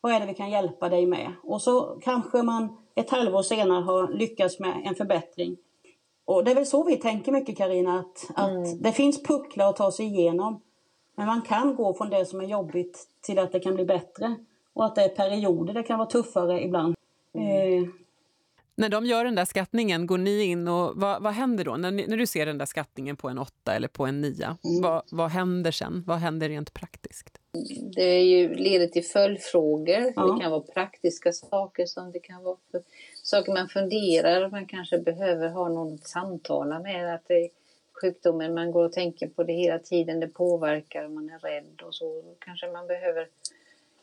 Vad 0.00 0.12
är 0.12 0.20
det 0.20 0.26
vi 0.26 0.34
kan 0.34 0.50
hjälpa 0.50 0.88
dig 0.88 1.06
med? 1.06 1.32
Och 1.42 1.62
så 1.62 1.98
kanske 2.02 2.42
man 2.42 2.76
ett 2.94 3.10
halvår 3.10 3.42
senare 3.42 3.82
har 3.82 4.08
lyckats 4.08 4.58
med 4.58 4.82
en 4.84 4.94
förbättring. 4.94 5.56
Och 6.24 6.44
det 6.44 6.50
är 6.50 6.54
väl 6.54 6.66
så 6.66 6.84
vi 6.84 6.96
tänker 6.96 7.32
mycket 7.32 7.58
Karina 7.58 7.98
att, 7.98 8.38
mm. 8.38 8.62
att 8.62 8.82
det 8.82 8.92
finns 8.92 9.22
pucklar 9.22 9.68
att 9.68 9.76
ta 9.76 9.92
sig 9.92 10.06
igenom. 10.06 10.60
Men 11.16 11.26
man 11.26 11.42
kan 11.42 11.74
gå 11.74 11.94
från 11.94 12.10
det 12.10 12.26
som 12.26 12.40
är 12.40 12.44
jobbigt 12.44 13.06
till 13.20 13.38
att 13.38 13.52
det 13.52 13.60
kan 13.60 13.74
bli 13.74 13.84
bättre. 13.84 14.34
Och 14.72 14.84
att 14.84 14.94
det 14.94 15.02
är 15.04 15.08
perioder, 15.08 15.74
det 15.74 15.82
kan 15.82 15.98
vara 15.98 16.08
tuffare 16.08 16.64
ibland. 16.64 16.94
Mm. 17.34 17.84
Eh, 17.84 17.88
när 18.80 18.88
de 18.88 19.06
gör 19.06 19.24
den 19.24 19.34
där 19.34 19.44
skattningen, 19.44 20.06
går 20.06 20.18
ni 20.18 20.42
in 20.42 20.68
och 20.68 20.92
vad, 20.96 21.22
vad 21.22 21.32
händer 21.32 21.64
då? 21.64 21.76
När, 21.76 21.90
ni, 21.90 22.06
när, 22.06 22.16
du 22.16 22.26
ser 22.26 22.46
den 22.46 22.58
där 22.58 22.66
skattningen 22.66 23.16
på 23.16 23.28
en 23.28 23.38
åtta 23.38 23.74
eller 23.74 23.88
på 23.88 24.06
en 24.06 24.20
nia, 24.20 24.56
mm. 24.64 24.82
vad, 24.82 25.02
vad 25.10 25.30
händer 25.30 25.70
sen? 25.70 26.04
Vad 26.06 26.18
händer 26.18 26.48
rent 26.48 26.74
praktiskt? 26.74 27.38
Det 27.94 28.02
är 28.02 28.24
ju, 28.24 28.54
leder 28.54 28.86
till 28.86 29.04
följdfrågor. 29.04 30.12
Ja. 30.16 30.22
Det 30.22 30.42
kan 30.42 30.50
vara 30.50 30.60
praktiska 30.60 31.32
saker 31.32 31.86
som 31.86 32.12
det 32.12 32.20
kan 32.20 32.42
vara 32.42 32.56
för, 32.70 32.82
saker 33.22 33.52
man 33.52 33.68
funderar. 33.68 34.50
Man 34.50 34.66
kanske 34.66 34.98
behöver 34.98 35.48
ha 35.48 35.68
någon 35.68 35.94
att 35.94 36.08
samtala 36.08 36.78
med. 36.78 37.14
Att 37.14 37.28
det 37.28 37.48
sjukdomen, 38.00 38.54
man 38.54 38.70
går 38.70 38.84
och 38.84 38.92
tänker 38.92 39.28
på 39.28 39.44
det 39.44 39.52
hela 39.52 39.78
tiden. 39.78 40.20
Det 40.20 40.28
påverkar, 40.28 41.08
man 41.08 41.30
är 41.30 41.38
rädd 41.38 41.82
och 41.82 41.94
så. 41.94 42.22
Kanske 42.38 42.72
man 42.72 42.86
behöver 42.86 43.28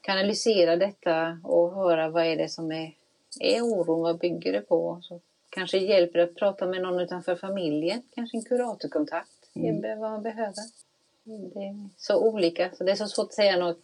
kanalisera 0.01 0.75
detta 0.75 1.39
och 1.43 1.73
höra 1.75 2.09
vad 2.09 2.25
är 2.25 2.35
det 2.35 2.49
som 2.49 2.71
är 2.71 2.93
är 3.39 3.61
oron? 3.61 4.01
Vad 4.01 4.19
bygger 4.19 4.53
det 4.53 4.61
på? 4.61 4.99
Så 5.01 5.19
kanske 5.49 5.77
hjälper 5.77 6.19
det 6.19 6.25
att 6.25 6.35
prata 6.35 6.65
med 6.65 6.81
någon 6.81 6.99
utanför 6.99 7.35
familjen, 7.35 8.01
kanske 8.15 8.37
en 8.37 8.43
kuratorkontakt. 8.43 9.29
Mm. 9.55 9.81
Det 9.81 9.87
är 9.87 9.95
vad 9.95 10.11
man 10.11 10.23
behöver. 10.23 10.63
Det 11.23 11.59
är 11.59 11.89
så 11.97 12.17
olika, 12.17 12.69
så 12.77 12.83
det 12.83 12.91
är 12.91 12.95
så 12.95 13.07
svårt 13.07 13.25
att 13.25 13.33
säga 13.33 13.57
något 13.57 13.79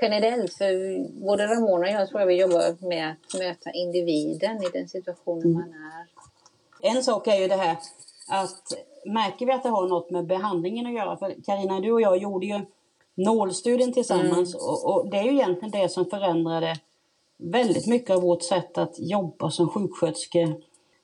generellt. 0.00 0.54
För 0.54 0.98
både 1.20 1.46
Ramona 1.46 1.86
och 1.86 1.92
jag 1.92 2.08
tror 2.08 2.20
jag 2.20 2.26
vi 2.26 2.40
jobbar 2.40 2.88
med 2.88 3.10
att 3.10 3.38
möta 3.38 3.70
individen 3.70 4.56
i 4.56 4.68
den 4.72 4.88
situationen 4.88 5.42
mm. 5.42 5.52
man 5.52 5.68
är. 5.70 6.06
En 6.96 7.02
sak 7.02 7.26
är 7.26 7.36
ju 7.36 7.48
det 7.48 7.56
här 7.56 7.76
att 8.28 8.72
märker 9.04 9.46
vi 9.46 9.52
att 9.52 9.62
det 9.62 9.68
har 9.68 9.88
något 9.88 10.10
med 10.10 10.26
behandlingen 10.26 10.86
att 10.86 10.92
göra? 10.92 11.16
För 11.16 11.34
Karina, 11.46 11.80
du 11.80 11.92
och 11.92 12.00
jag 12.00 12.16
gjorde 12.16 12.46
ju 12.46 12.60
nålstudien 13.14 13.92
tillsammans 13.92 14.54
mm. 14.54 14.66
och, 14.66 14.94
och, 14.94 15.10
det 15.10 15.16
är 15.16 15.22
ju 15.22 15.30
egentligen 15.30 15.70
det 15.70 15.88
som 15.88 16.06
förändrade 16.06 16.76
väldigt 17.38 17.86
mycket 17.86 18.10
av 18.10 18.22
vårt 18.22 18.42
sätt 18.42 18.78
att 18.78 18.94
jobba 18.98 19.50
som 19.50 19.68
sjuksköterskor 19.68 20.62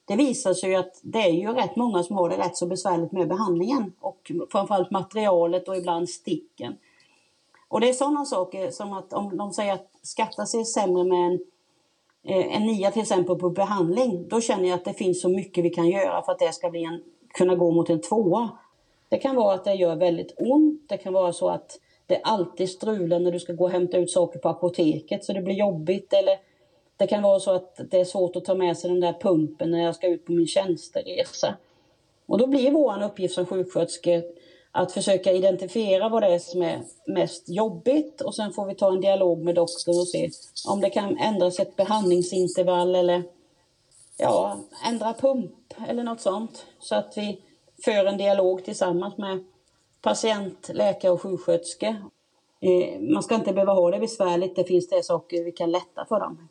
det 0.08 0.16
visar 0.16 0.54
sig 0.54 0.70
ju 0.70 0.76
att 0.76 1.00
det 1.02 1.18
är 1.18 1.32
ju 1.32 1.52
rätt 1.52 1.76
många 1.76 2.02
som 2.02 2.16
har 2.16 2.28
det 2.28 2.38
rätt 2.38 2.56
så 2.56 2.66
besvärligt 2.66 3.12
med 3.12 3.28
behandlingen 3.28 3.92
och 4.00 4.32
framförallt 4.52 4.90
materialet 4.90 5.68
och 5.68 5.76
ibland 5.76 6.08
sticken. 6.08 6.76
Och 7.68 7.80
det 7.80 7.88
är 7.88 7.92
sådana 7.92 8.24
saker 8.24 8.70
som 8.70 8.92
att 8.92 9.12
om 9.12 9.36
de 9.36 9.52
säger 9.52 9.72
att 9.72 9.90
skatta 10.02 10.46
sig 10.46 10.64
sämre 10.64 11.04
med 11.04 11.26
en, 11.26 11.40
eh, 12.24 12.56
en 12.56 12.62
nia 12.62 12.90
till 12.90 13.02
exempel 13.02 13.36
på 13.36 13.50
behandling, 13.50 14.28
då 14.28 14.40
känner 14.40 14.68
jag 14.68 14.74
att 14.74 14.84
det 14.84 14.94
finns 14.94 15.20
så 15.20 15.28
mycket 15.28 15.64
vi 15.64 15.70
kan 15.70 15.88
göra 15.88 16.22
för 16.22 16.32
att 16.32 16.38
det 16.38 16.52
ska 16.52 16.70
bli 16.70 16.84
en, 16.84 17.02
kunna 17.34 17.54
gå 17.54 17.70
mot 17.70 17.90
en 17.90 18.00
tvåa. 18.00 18.48
Det 19.08 19.18
kan 19.18 19.36
vara 19.36 19.54
att 19.54 19.64
det 19.64 19.74
gör 19.74 19.96
väldigt 19.96 20.34
ont, 20.36 20.88
det 20.88 20.96
kan 20.96 21.12
vara 21.12 21.32
så 21.32 21.48
att 21.48 21.78
det 22.08 22.16
är 22.16 22.20
alltid 22.24 22.70
strulen 22.70 23.24
när 23.24 23.32
du 23.32 23.40
ska 23.40 23.52
gå 23.52 23.64
och 23.64 23.70
hämta 23.70 23.98
ut 23.98 24.10
saker 24.10 24.38
på 24.38 24.48
apoteket 24.48 25.24
så 25.24 25.32
det 25.32 25.42
blir 25.42 25.54
jobbigt. 25.54 26.12
Eller 26.12 26.38
det 26.96 27.06
kan 27.06 27.22
vara 27.22 27.40
så 27.40 27.50
att 27.50 27.80
det 27.90 28.00
är 28.00 28.04
svårt 28.04 28.36
att 28.36 28.44
ta 28.44 28.54
med 28.54 28.78
sig 28.78 28.90
den 28.90 29.00
där 29.00 29.12
pumpen 29.20 29.70
när 29.70 29.84
jag 29.84 29.94
ska 29.94 30.06
ut 30.06 30.26
på 30.26 30.32
min 30.32 30.46
tjänsteresa. 30.46 31.54
Och 32.26 32.38
då 32.38 32.46
blir 32.46 32.70
vår 32.70 33.02
uppgift 33.02 33.34
som 33.34 33.46
sjuksköterskor 33.46 34.22
att 34.72 34.92
försöka 34.92 35.32
identifiera 35.32 36.08
vad 36.08 36.22
det 36.22 36.34
är 36.34 36.38
som 36.38 36.62
är 36.62 36.82
mest 37.06 37.48
jobbigt 37.48 38.20
och 38.20 38.34
sen 38.34 38.52
får 38.52 38.66
vi 38.66 38.74
ta 38.74 38.92
en 38.92 39.00
dialog 39.00 39.44
med 39.44 39.54
doktorn 39.54 39.98
och 39.98 40.08
se 40.08 40.30
om 40.68 40.80
det 40.80 40.90
kan 40.90 41.18
ändras 41.18 41.60
ett 41.60 41.76
behandlingsintervall 41.76 42.94
eller 42.94 43.22
ja, 44.18 44.58
ändra 44.86 45.12
pump 45.12 45.74
eller 45.88 46.02
något 46.02 46.20
sånt. 46.20 46.66
Så 46.80 46.94
att 46.94 47.12
vi 47.16 47.40
för 47.84 48.06
en 48.06 48.18
dialog 48.18 48.64
tillsammans 48.64 49.18
med 49.18 49.44
patient, 50.02 50.70
läkare 50.74 51.12
och 51.12 51.22
sjuksköterska. 51.22 51.86
Eh, 52.60 53.00
man 53.00 53.22
ska 53.22 53.34
inte 53.34 53.52
behöva 53.52 53.72
ha 53.72 53.90
det 53.90 53.98
besvärligt, 53.98 54.56
det 54.56 54.64
finns 54.64 54.88
det 54.88 55.02
saker 55.02 55.44
vi 55.44 55.52
kan 55.52 55.70
lätta 55.70 56.06
för 56.08 56.20
dem. 56.20 56.48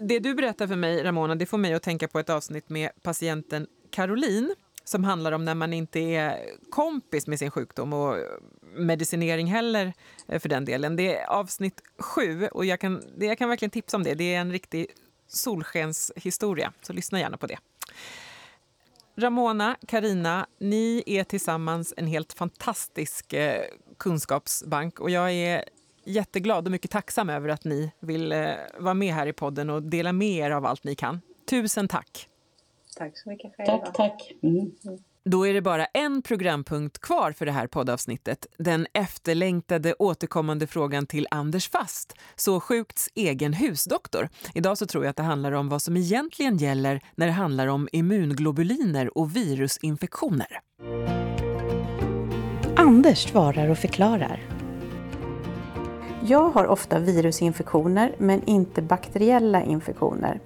Det 0.00 0.18
du 0.18 0.34
berättar 0.34 0.66
för 0.66 0.76
mig, 0.76 1.02
Ramona, 1.02 1.34
det 1.34 1.46
får 1.46 1.58
mig 1.58 1.74
att 1.74 1.82
tänka 1.82 2.08
på 2.08 2.18
ett 2.18 2.30
avsnitt 2.30 2.68
med 2.68 2.90
patienten 3.02 3.66
Caroline 3.90 4.54
som 4.84 5.04
handlar 5.04 5.32
om 5.32 5.44
när 5.44 5.54
man 5.54 5.72
inte 5.72 6.00
är 6.00 6.38
kompis 6.70 7.26
med 7.26 7.38
sin 7.38 7.50
sjukdom 7.50 7.92
och 7.92 8.16
medicinering 8.76 9.46
heller 9.46 9.92
eh, 10.28 10.40
för 10.40 10.48
den 10.48 10.64
delen. 10.64 10.96
Det 10.96 11.16
är 11.16 11.26
avsnitt 11.26 11.82
sju 11.98 12.46
och 12.46 12.64
jag 12.64 12.80
kan, 12.80 13.02
jag 13.18 13.38
kan 13.38 13.48
verkligen 13.48 13.70
tipsa 13.70 13.96
om 13.96 14.02
det. 14.02 14.14
Det 14.14 14.34
är 14.34 14.40
en 14.40 14.52
riktig 14.52 14.86
solskenshistoria, 15.28 16.72
så 16.82 16.92
lyssna 16.92 17.20
gärna 17.20 17.36
på 17.36 17.46
det. 17.46 17.58
Ramona, 19.16 19.76
Karina, 19.86 20.46
ni 20.58 21.02
är 21.06 21.24
tillsammans 21.24 21.94
en 21.96 22.06
helt 22.06 22.32
fantastisk 22.32 23.32
eh, 23.32 23.64
kunskapsbank 23.98 25.00
och 25.00 25.10
jag 25.10 25.32
är 25.32 25.64
jätteglad 26.04 26.66
och 26.66 26.70
mycket 26.72 26.90
tacksam 26.90 27.30
över 27.30 27.48
att 27.48 27.64
ni 27.64 27.92
vill 28.00 28.32
eh, 28.32 28.48
vara 28.78 28.94
med 28.94 29.14
här 29.14 29.26
i 29.26 29.32
podden 29.32 29.70
och 29.70 29.82
dela 29.82 30.12
med 30.12 30.28
er 30.28 30.50
av 30.50 30.66
allt 30.66 30.84
ni 30.84 30.94
kan. 30.94 31.20
Tusen 31.50 31.88
tack! 31.88 32.28
Tack 32.96 33.18
så 33.18 33.28
mycket 33.28 33.56
själva. 33.56 33.78
Tack, 33.78 33.94
tack. 33.94 34.32
Mm. 34.42 34.70
Då 35.30 35.46
är 35.46 35.54
det 35.54 35.62
bara 35.62 35.84
en 35.84 36.22
programpunkt 36.22 36.98
kvar 36.98 37.32
för 37.32 37.46
det 37.46 37.52
här 37.52 37.66
poddavsnittet. 37.66 38.46
Den 38.58 38.86
efterlängtade 38.92 39.94
återkommande 39.98 40.66
frågan 40.66 41.06
till 41.06 41.26
Anders 41.30 41.68
Fast, 41.68 42.14
Så 42.36 42.60
sjukts 42.60 43.08
egen 43.14 43.52
husdoktor. 43.52 44.28
Idag 44.54 44.78
så 44.78 44.86
tror 44.86 45.04
jag 45.04 45.10
att 45.10 45.16
det 45.16 45.22
handlar 45.22 45.52
om 45.52 45.68
vad 45.68 45.82
som 45.82 45.96
egentligen 45.96 46.56
gäller 46.56 47.00
när 47.14 47.26
det 47.26 47.32
handlar 47.32 47.66
om 47.66 47.88
immunglobuliner 47.92 49.18
och 49.18 49.36
virusinfektioner. 49.36 50.60
Anders 52.76 53.18
svarar 53.18 53.68
och 53.68 53.78
förklarar. 53.78 54.42
Jag 56.22 56.48
har 56.50 56.66
ofta 56.66 56.98
virusinfektioner 56.98 58.14
men 58.18 58.44
inte 58.44 58.82
bakteriella 58.82 59.62
infektioner. 59.62 60.40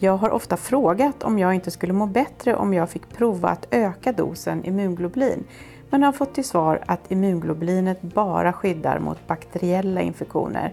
Jag 0.00 0.16
har 0.16 0.30
ofta 0.30 0.56
frågat 0.56 1.22
om 1.22 1.38
jag 1.38 1.54
inte 1.54 1.70
skulle 1.70 1.92
må 1.92 2.06
bättre 2.06 2.56
om 2.56 2.74
jag 2.74 2.90
fick 2.90 3.08
prova 3.08 3.48
att 3.48 3.66
öka 3.70 4.12
dosen 4.12 4.64
immunglobulin, 4.64 5.44
men 5.90 6.02
har 6.02 6.12
fått 6.12 6.34
till 6.34 6.44
svar 6.44 6.82
att 6.86 7.10
immunglobulinet 7.10 8.02
bara 8.02 8.52
skyddar 8.52 8.98
mot 8.98 9.26
bakteriella 9.26 10.00
infektioner. 10.00 10.72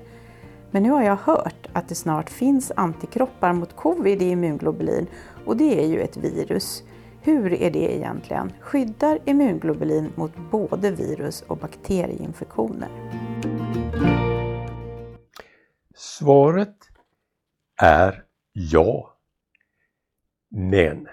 Men 0.71 0.83
nu 0.83 0.89
har 0.89 1.03
jag 1.03 1.15
hört 1.15 1.67
att 1.73 1.89
det 1.89 1.95
snart 1.95 2.29
finns 2.29 2.71
antikroppar 2.75 3.53
mot 3.53 3.75
covid 3.75 4.21
i 4.21 4.29
immunglobulin 4.29 5.07
och 5.45 5.57
det 5.57 5.83
är 5.83 5.87
ju 5.87 6.01
ett 6.01 6.17
virus. 6.17 6.83
Hur 7.21 7.53
är 7.53 7.71
det 7.71 7.95
egentligen? 7.97 8.53
Skyddar 8.59 9.19
immunglobulin 9.25 10.11
mot 10.15 10.31
både 10.51 10.91
virus 10.91 11.41
och 11.47 11.57
bakterieinfektioner? 11.57 12.89
Svaret 15.95 16.77
är 17.81 18.23
ja. 18.53 19.14
Men, 20.57 21.07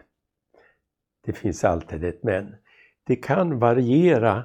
det 1.24 1.32
finns 1.32 1.64
alltid 1.64 2.04
ett 2.04 2.22
men. 2.22 2.54
Det 3.04 3.16
kan 3.16 3.58
variera 3.58 4.44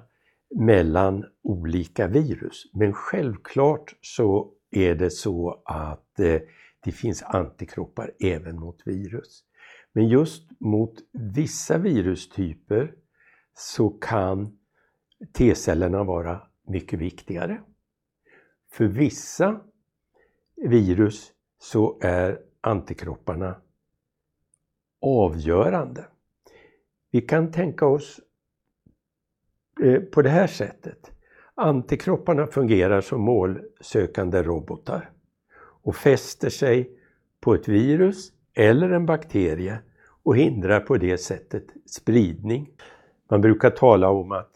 mellan 0.56 1.26
olika 1.44 2.08
virus 2.08 2.64
men 2.74 2.94
självklart 2.94 3.96
så 4.02 4.52
är 4.72 4.96
det 4.96 5.10
så 5.10 5.62
att 5.66 6.20
eh, 6.20 6.40
det 6.84 6.92
finns 6.92 7.24
antikroppar 7.24 8.12
även 8.20 8.60
mot 8.60 8.82
virus. 8.86 9.44
Men 9.94 10.08
just 10.08 10.50
mot 10.60 10.94
vissa 11.12 11.78
virustyper 11.78 12.94
så 13.54 13.90
kan 13.90 14.58
T-cellerna 15.34 16.04
vara 16.04 16.42
mycket 16.68 17.00
viktigare. 17.00 17.62
För 18.72 18.86
vissa 18.86 19.62
virus 20.56 21.32
så 21.60 22.00
är 22.02 22.40
antikropparna 22.62 23.62
avgörande. 25.02 26.06
Vi 27.12 27.22
kan 27.22 27.52
tänka 27.52 27.86
oss 27.86 28.20
eh, 29.84 30.00
på 30.02 30.22
det 30.22 30.30
här 30.30 30.48
sättet. 30.48 31.12
Antikropparna 31.56 32.48
fungerar 32.48 33.02
som 33.02 33.22
målsökande 33.22 34.44
robotar 34.44 35.10
och 35.84 35.96
fäster 35.96 36.50
sig 36.50 36.92
på 37.40 37.54
ett 37.54 37.68
virus 37.68 38.32
eller 38.54 38.90
en 38.90 39.06
bakterie 39.06 39.80
och 40.24 40.38
hindrar 40.38 40.80
på 40.80 40.98
det 40.98 41.18
sättet 41.18 41.64
spridning. 41.86 42.70
Man 43.30 43.42
brukar 43.42 43.70
tala 43.70 44.10
om 44.10 44.32
att 44.32 44.52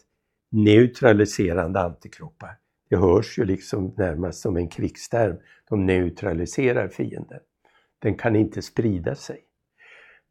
neutraliserande 0.50 1.80
antikroppar, 1.80 2.58
det 2.90 2.96
hörs 2.96 3.38
ju 3.38 3.44
liksom 3.44 3.94
närmast 3.96 4.40
som 4.40 4.56
en 4.56 4.68
krigsterm, 4.68 5.36
de 5.68 5.86
neutraliserar 5.86 6.88
fienden. 6.88 7.40
Den 7.98 8.14
kan 8.14 8.36
inte 8.36 8.62
sprida 8.62 9.14
sig. 9.14 9.40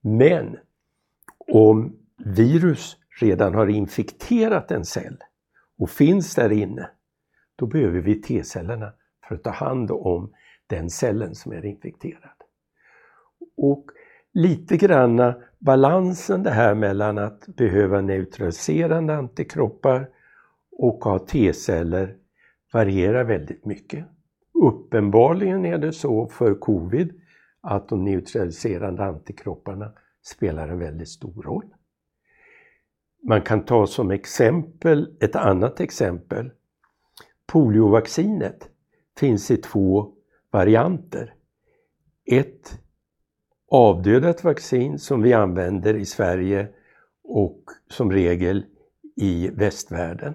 Men 0.01 0.57
om 1.53 1.97
virus 2.17 2.97
redan 3.21 3.55
har 3.55 3.67
infekterat 3.67 4.71
en 4.71 4.85
cell 4.85 5.17
och 5.77 5.89
finns 5.89 6.35
där 6.35 6.51
inne, 6.51 6.89
då 7.55 7.65
behöver 7.65 7.99
vi 7.99 8.21
T-cellerna 8.21 8.93
för 9.27 9.35
att 9.35 9.43
ta 9.43 9.49
hand 9.49 9.91
om 9.91 10.33
den 10.67 10.89
cellen 10.89 11.35
som 11.35 11.51
är 11.51 11.65
infekterad. 11.65 12.43
Och 13.57 13.85
lite 14.33 14.77
granna 14.77 15.35
balansen 15.59 16.43
det 16.43 16.51
här 16.51 16.75
mellan 16.75 17.17
att 17.17 17.47
behöva 17.47 18.01
neutraliserande 18.01 19.15
antikroppar 19.15 20.09
och 20.71 21.03
ha 21.03 21.19
T-celler 21.19 22.15
varierar 22.73 23.23
väldigt 23.23 23.65
mycket. 23.65 24.05
Uppenbarligen 24.53 25.65
är 25.65 25.77
det 25.77 25.93
så 25.93 26.27
för 26.27 26.55
covid 26.55 27.20
att 27.61 27.89
de 27.89 28.03
neutraliserande 28.03 29.03
antikropparna 29.03 29.93
spelar 30.21 30.67
en 30.67 30.79
väldigt 30.79 31.09
stor 31.09 31.43
roll. 31.43 31.65
Man 33.23 33.41
kan 33.41 33.65
ta 33.65 33.87
som 33.87 34.11
exempel 34.11 35.17
ett 35.19 35.35
annat 35.35 35.79
exempel. 35.79 36.51
Poliovaccinet 37.45 38.69
finns 39.17 39.51
i 39.51 39.57
två 39.57 40.13
varianter. 40.51 41.33
Ett 42.25 42.79
avdödat 43.71 44.43
vaccin 44.43 44.99
som 44.99 45.21
vi 45.21 45.33
använder 45.33 45.93
i 45.93 46.05
Sverige 46.05 46.67
och 47.23 47.63
som 47.89 48.11
regel 48.11 48.65
i 49.15 49.49
västvärlden. 49.49 50.33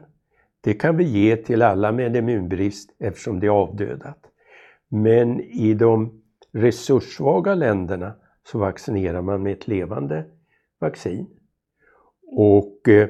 Det 0.60 0.74
kan 0.74 0.96
vi 0.96 1.04
ge 1.04 1.36
till 1.36 1.62
alla 1.62 1.92
med 1.92 2.16
immunbrist 2.16 2.90
eftersom 2.98 3.40
det 3.40 3.46
är 3.46 3.50
avdödat. 3.50 4.18
Men 4.88 5.40
i 5.40 5.74
de 5.74 6.22
resurssvaga 6.56 7.54
länderna 7.54 8.14
så 8.44 8.58
vaccinerar 8.58 9.22
man 9.22 9.42
med 9.42 9.52
ett 9.52 9.68
levande 9.68 10.24
vaccin. 10.78 11.26
Och 12.26 12.88
eh, 12.88 13.08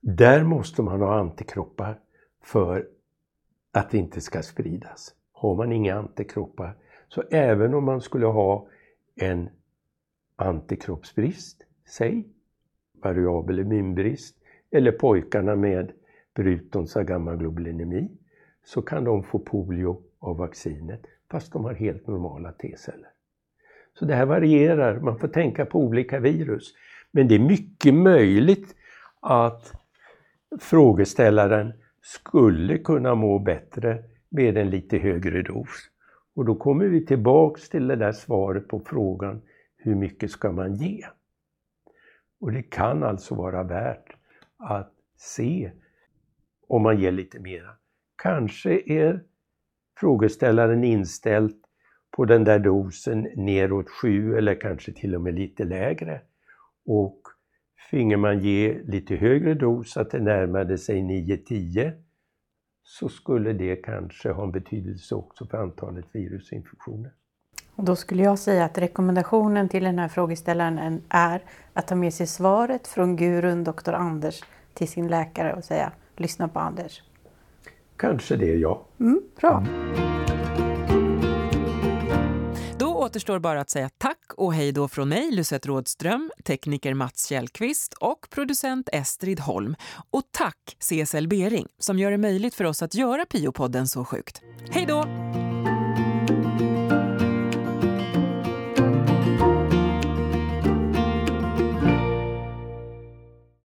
där 0.00 0.44
måste 0.44 0.82
man 0.82 1.00
ha 1.00 1.18
antikroppar 1.18 2.00
för 2.44 2.88
att 3.72 3.90
det 3.90 3.98
inte 3.98 4.20
ska 4.20 4.42
spridas. 4.42 5.14
Har 5.32 5.54
man 5.54 5.72
inga 5.72 5.94
antikroppar, 5.94 6.76
så 7.08 7.22
även 7.30 7.74
om 7.74 7.84
man 7.84 8.00
skulle 8.00 8.26
ha 8.26 8.68
en 9.14 9.48
antikroppsbrist, 10.36 11.62
säg 11.88 12.28
variabel 13.02 13.58
immunbrist, 13.58 14.36
eller 14.70 14.92
pojkarna 14.92 15.56
med 15.56 15.92
Brutons 16.34 16.96
agammaglobulinemi, 16.96 18.10
så 18.64 18.82
kan 18.82 19.04
de 19.04 19.22
få 19.22 19.38
polio 19.38 20.02
av 20.18 20.36
vaccinet 20.36 21.06
fast 21.32 21.52
de 21.52 21.64
har 21.64 21.74
helt 21.74 22.06
normala 22.06 22.52
T-celler. 22.52 23.08
Så 23.98 24.04
det 24.04 24.14
här 24.14 24.26
varierar, 24.26 25.00
man 25.00 25.18
får 25.18 25.28
tänka 25.28 25.66
på 25.66 25.78
olika 25.78 26.20
virus. 26.20 26.74
Men 27.10 27.28
det 27.28 27.34
är 27.34 27.38
mycket 27.38 27.94
möjligt 27.94 28.76
att 29.20 29.72
frågeställaren 30.60 31.72
skulle 32.00 32.78
kunna 32.78 33.14
må 33.14 33.38
bättre 33.38 34.04
med 34.28 34.56
en 34.56 34.70
lite 34.70 34.98
högre 34.98 35.42
dos 35.42 35.68
Och 36.34 36.44
då 36.44 36.54
kommer 36.54 36.84
vi 36.84 37.06
tillbaks 37.06 37.68
till 37.68 37.88
det 37.88 37.96
där 37.96 38.12
svaret 38.12 38.68
på 38.68 38.80
frågan 38.80 39.42
hur 39.76 39.94
mycket 39.94 40.30
ska 40.30 40.52
man 40.52 40.74
ge? 40.74 41.06
Och 42.40 42.52
det 42.52 42.62
kan 42.62 43.02
alltså 43.02 43.34
vara 43.34 43.62
värt 43.62 44.16
att 44.56 44.92
se 45.16 45.72
om 46.68 46.82
man 46.82 47.00
ger 47.00 47.12
lite 47.12 47.40
mera. 47.40 47.70
Kanske 48.22 48.82
är 48.86 49.24
frågeställaren 49.96 50.84
inställt 50.84 51.56
på 52.16 52.24
den 52.24 52.44
där 52.44 52.58
dosen 52.58 53.28
neråt 53.36 53.90
7 53.90 54.36
eller 54.36 54.60
kanske 54.60 54.92
till 54.92 55.14
och 55.14 55.20
med 55.20 55.34
lite 55.34 55.64
lägre. 55.64 56.20
Och 56.86 57.20
finge 57.90 58.16
man 58.16 58.38
ge 58.40 58.82
lite 58.84 59.16
högre 59.16 59.54
dos, 59.54 59.96
att 59.96 60.10
det 60.10 60.20
närmade 60.20 60.78
sig 60.78 61.00
9-10, 61.00 61.92
så 62.82 63.08
skulle 63.08 63.52
det 63.52 63.76
kanske 63.76 64.32
ha 64.32 64.44
en 64.44 64.52
betydelse 64.52 65.14
också 65.14 65.46
för 65.46 65.58
antalet 65.58 66.04
virusinfektioner. 66.12 67.12
Och 67.74 67.84
då 67.84 67.96
skulle 67.96 68.22
jag 68.22 68.38
säga 68.38 68.64
att 68.64 68.78
rekommendationen 68.78 69.68
till 69.68 69.84
den 69.84 69.98
här 69.98 70.08
frågeställaren 70.08 71.02
är 71.08 71.42
att 71.72 71.88
ta 71.88 71.94
med 71.94 72.14
sig 72.14 72.26
svaret 72.26 72.86
från 72.86 73.16
gurun 73.16 73.64
doktor 73.64 73.92
Anders 73.92 74.42
till 74.74 74.88
sin 74.88 75.08
läkare 75.08 75.54
och 75.54 75.64
säga 75.64 75.92
lyssna 76.16 76.48
på 76.48 76.58
Anders. 76.58 77.02
Kanske 78.02 78.36
det, 78.36 78.54
ja. 78.54 78.86
Mm, 79.00 79.20
bra. 79.40 79.64
Då 82.78 82.94
återstår 82.94 83.38
bara 83.38 83.60
att 83.60 83.70
säga 83.70 83.90
tack 83.98 84.32
och 84.36 84.54
hej 84.54 84.72
då 84.72 84.88
från 84.88 85.08
mig, 85.08 85.30
Lucette 85.30 85.68
Rådström, 85.68 86.30
tekniker 86.44 86.94
Mats 86.94 87.26
Källqvist 87.26 87.94
och 87.94 88.26
producent 88.30 88.88
Estrid 88.92 89.40
Holm. 89.40 89.74
Och 90.10 90.22
tack 90.30 90.76
CSL 90.78 91.28
Bering 91.28 91.66
som 91.78 91.98
gör 91.98 92.10
det 92.10 92.18
möjligt 92.18 92.54
för 92.54 92.64
oss 92.64 92.82
att 92.82 92.94
göra 92.94 93.26
Piopodden 93.26 93.88
så 93.88 94.04
sjukt. 94.04 94.42
Hej 94.70 94.86
då! 94.88 95.04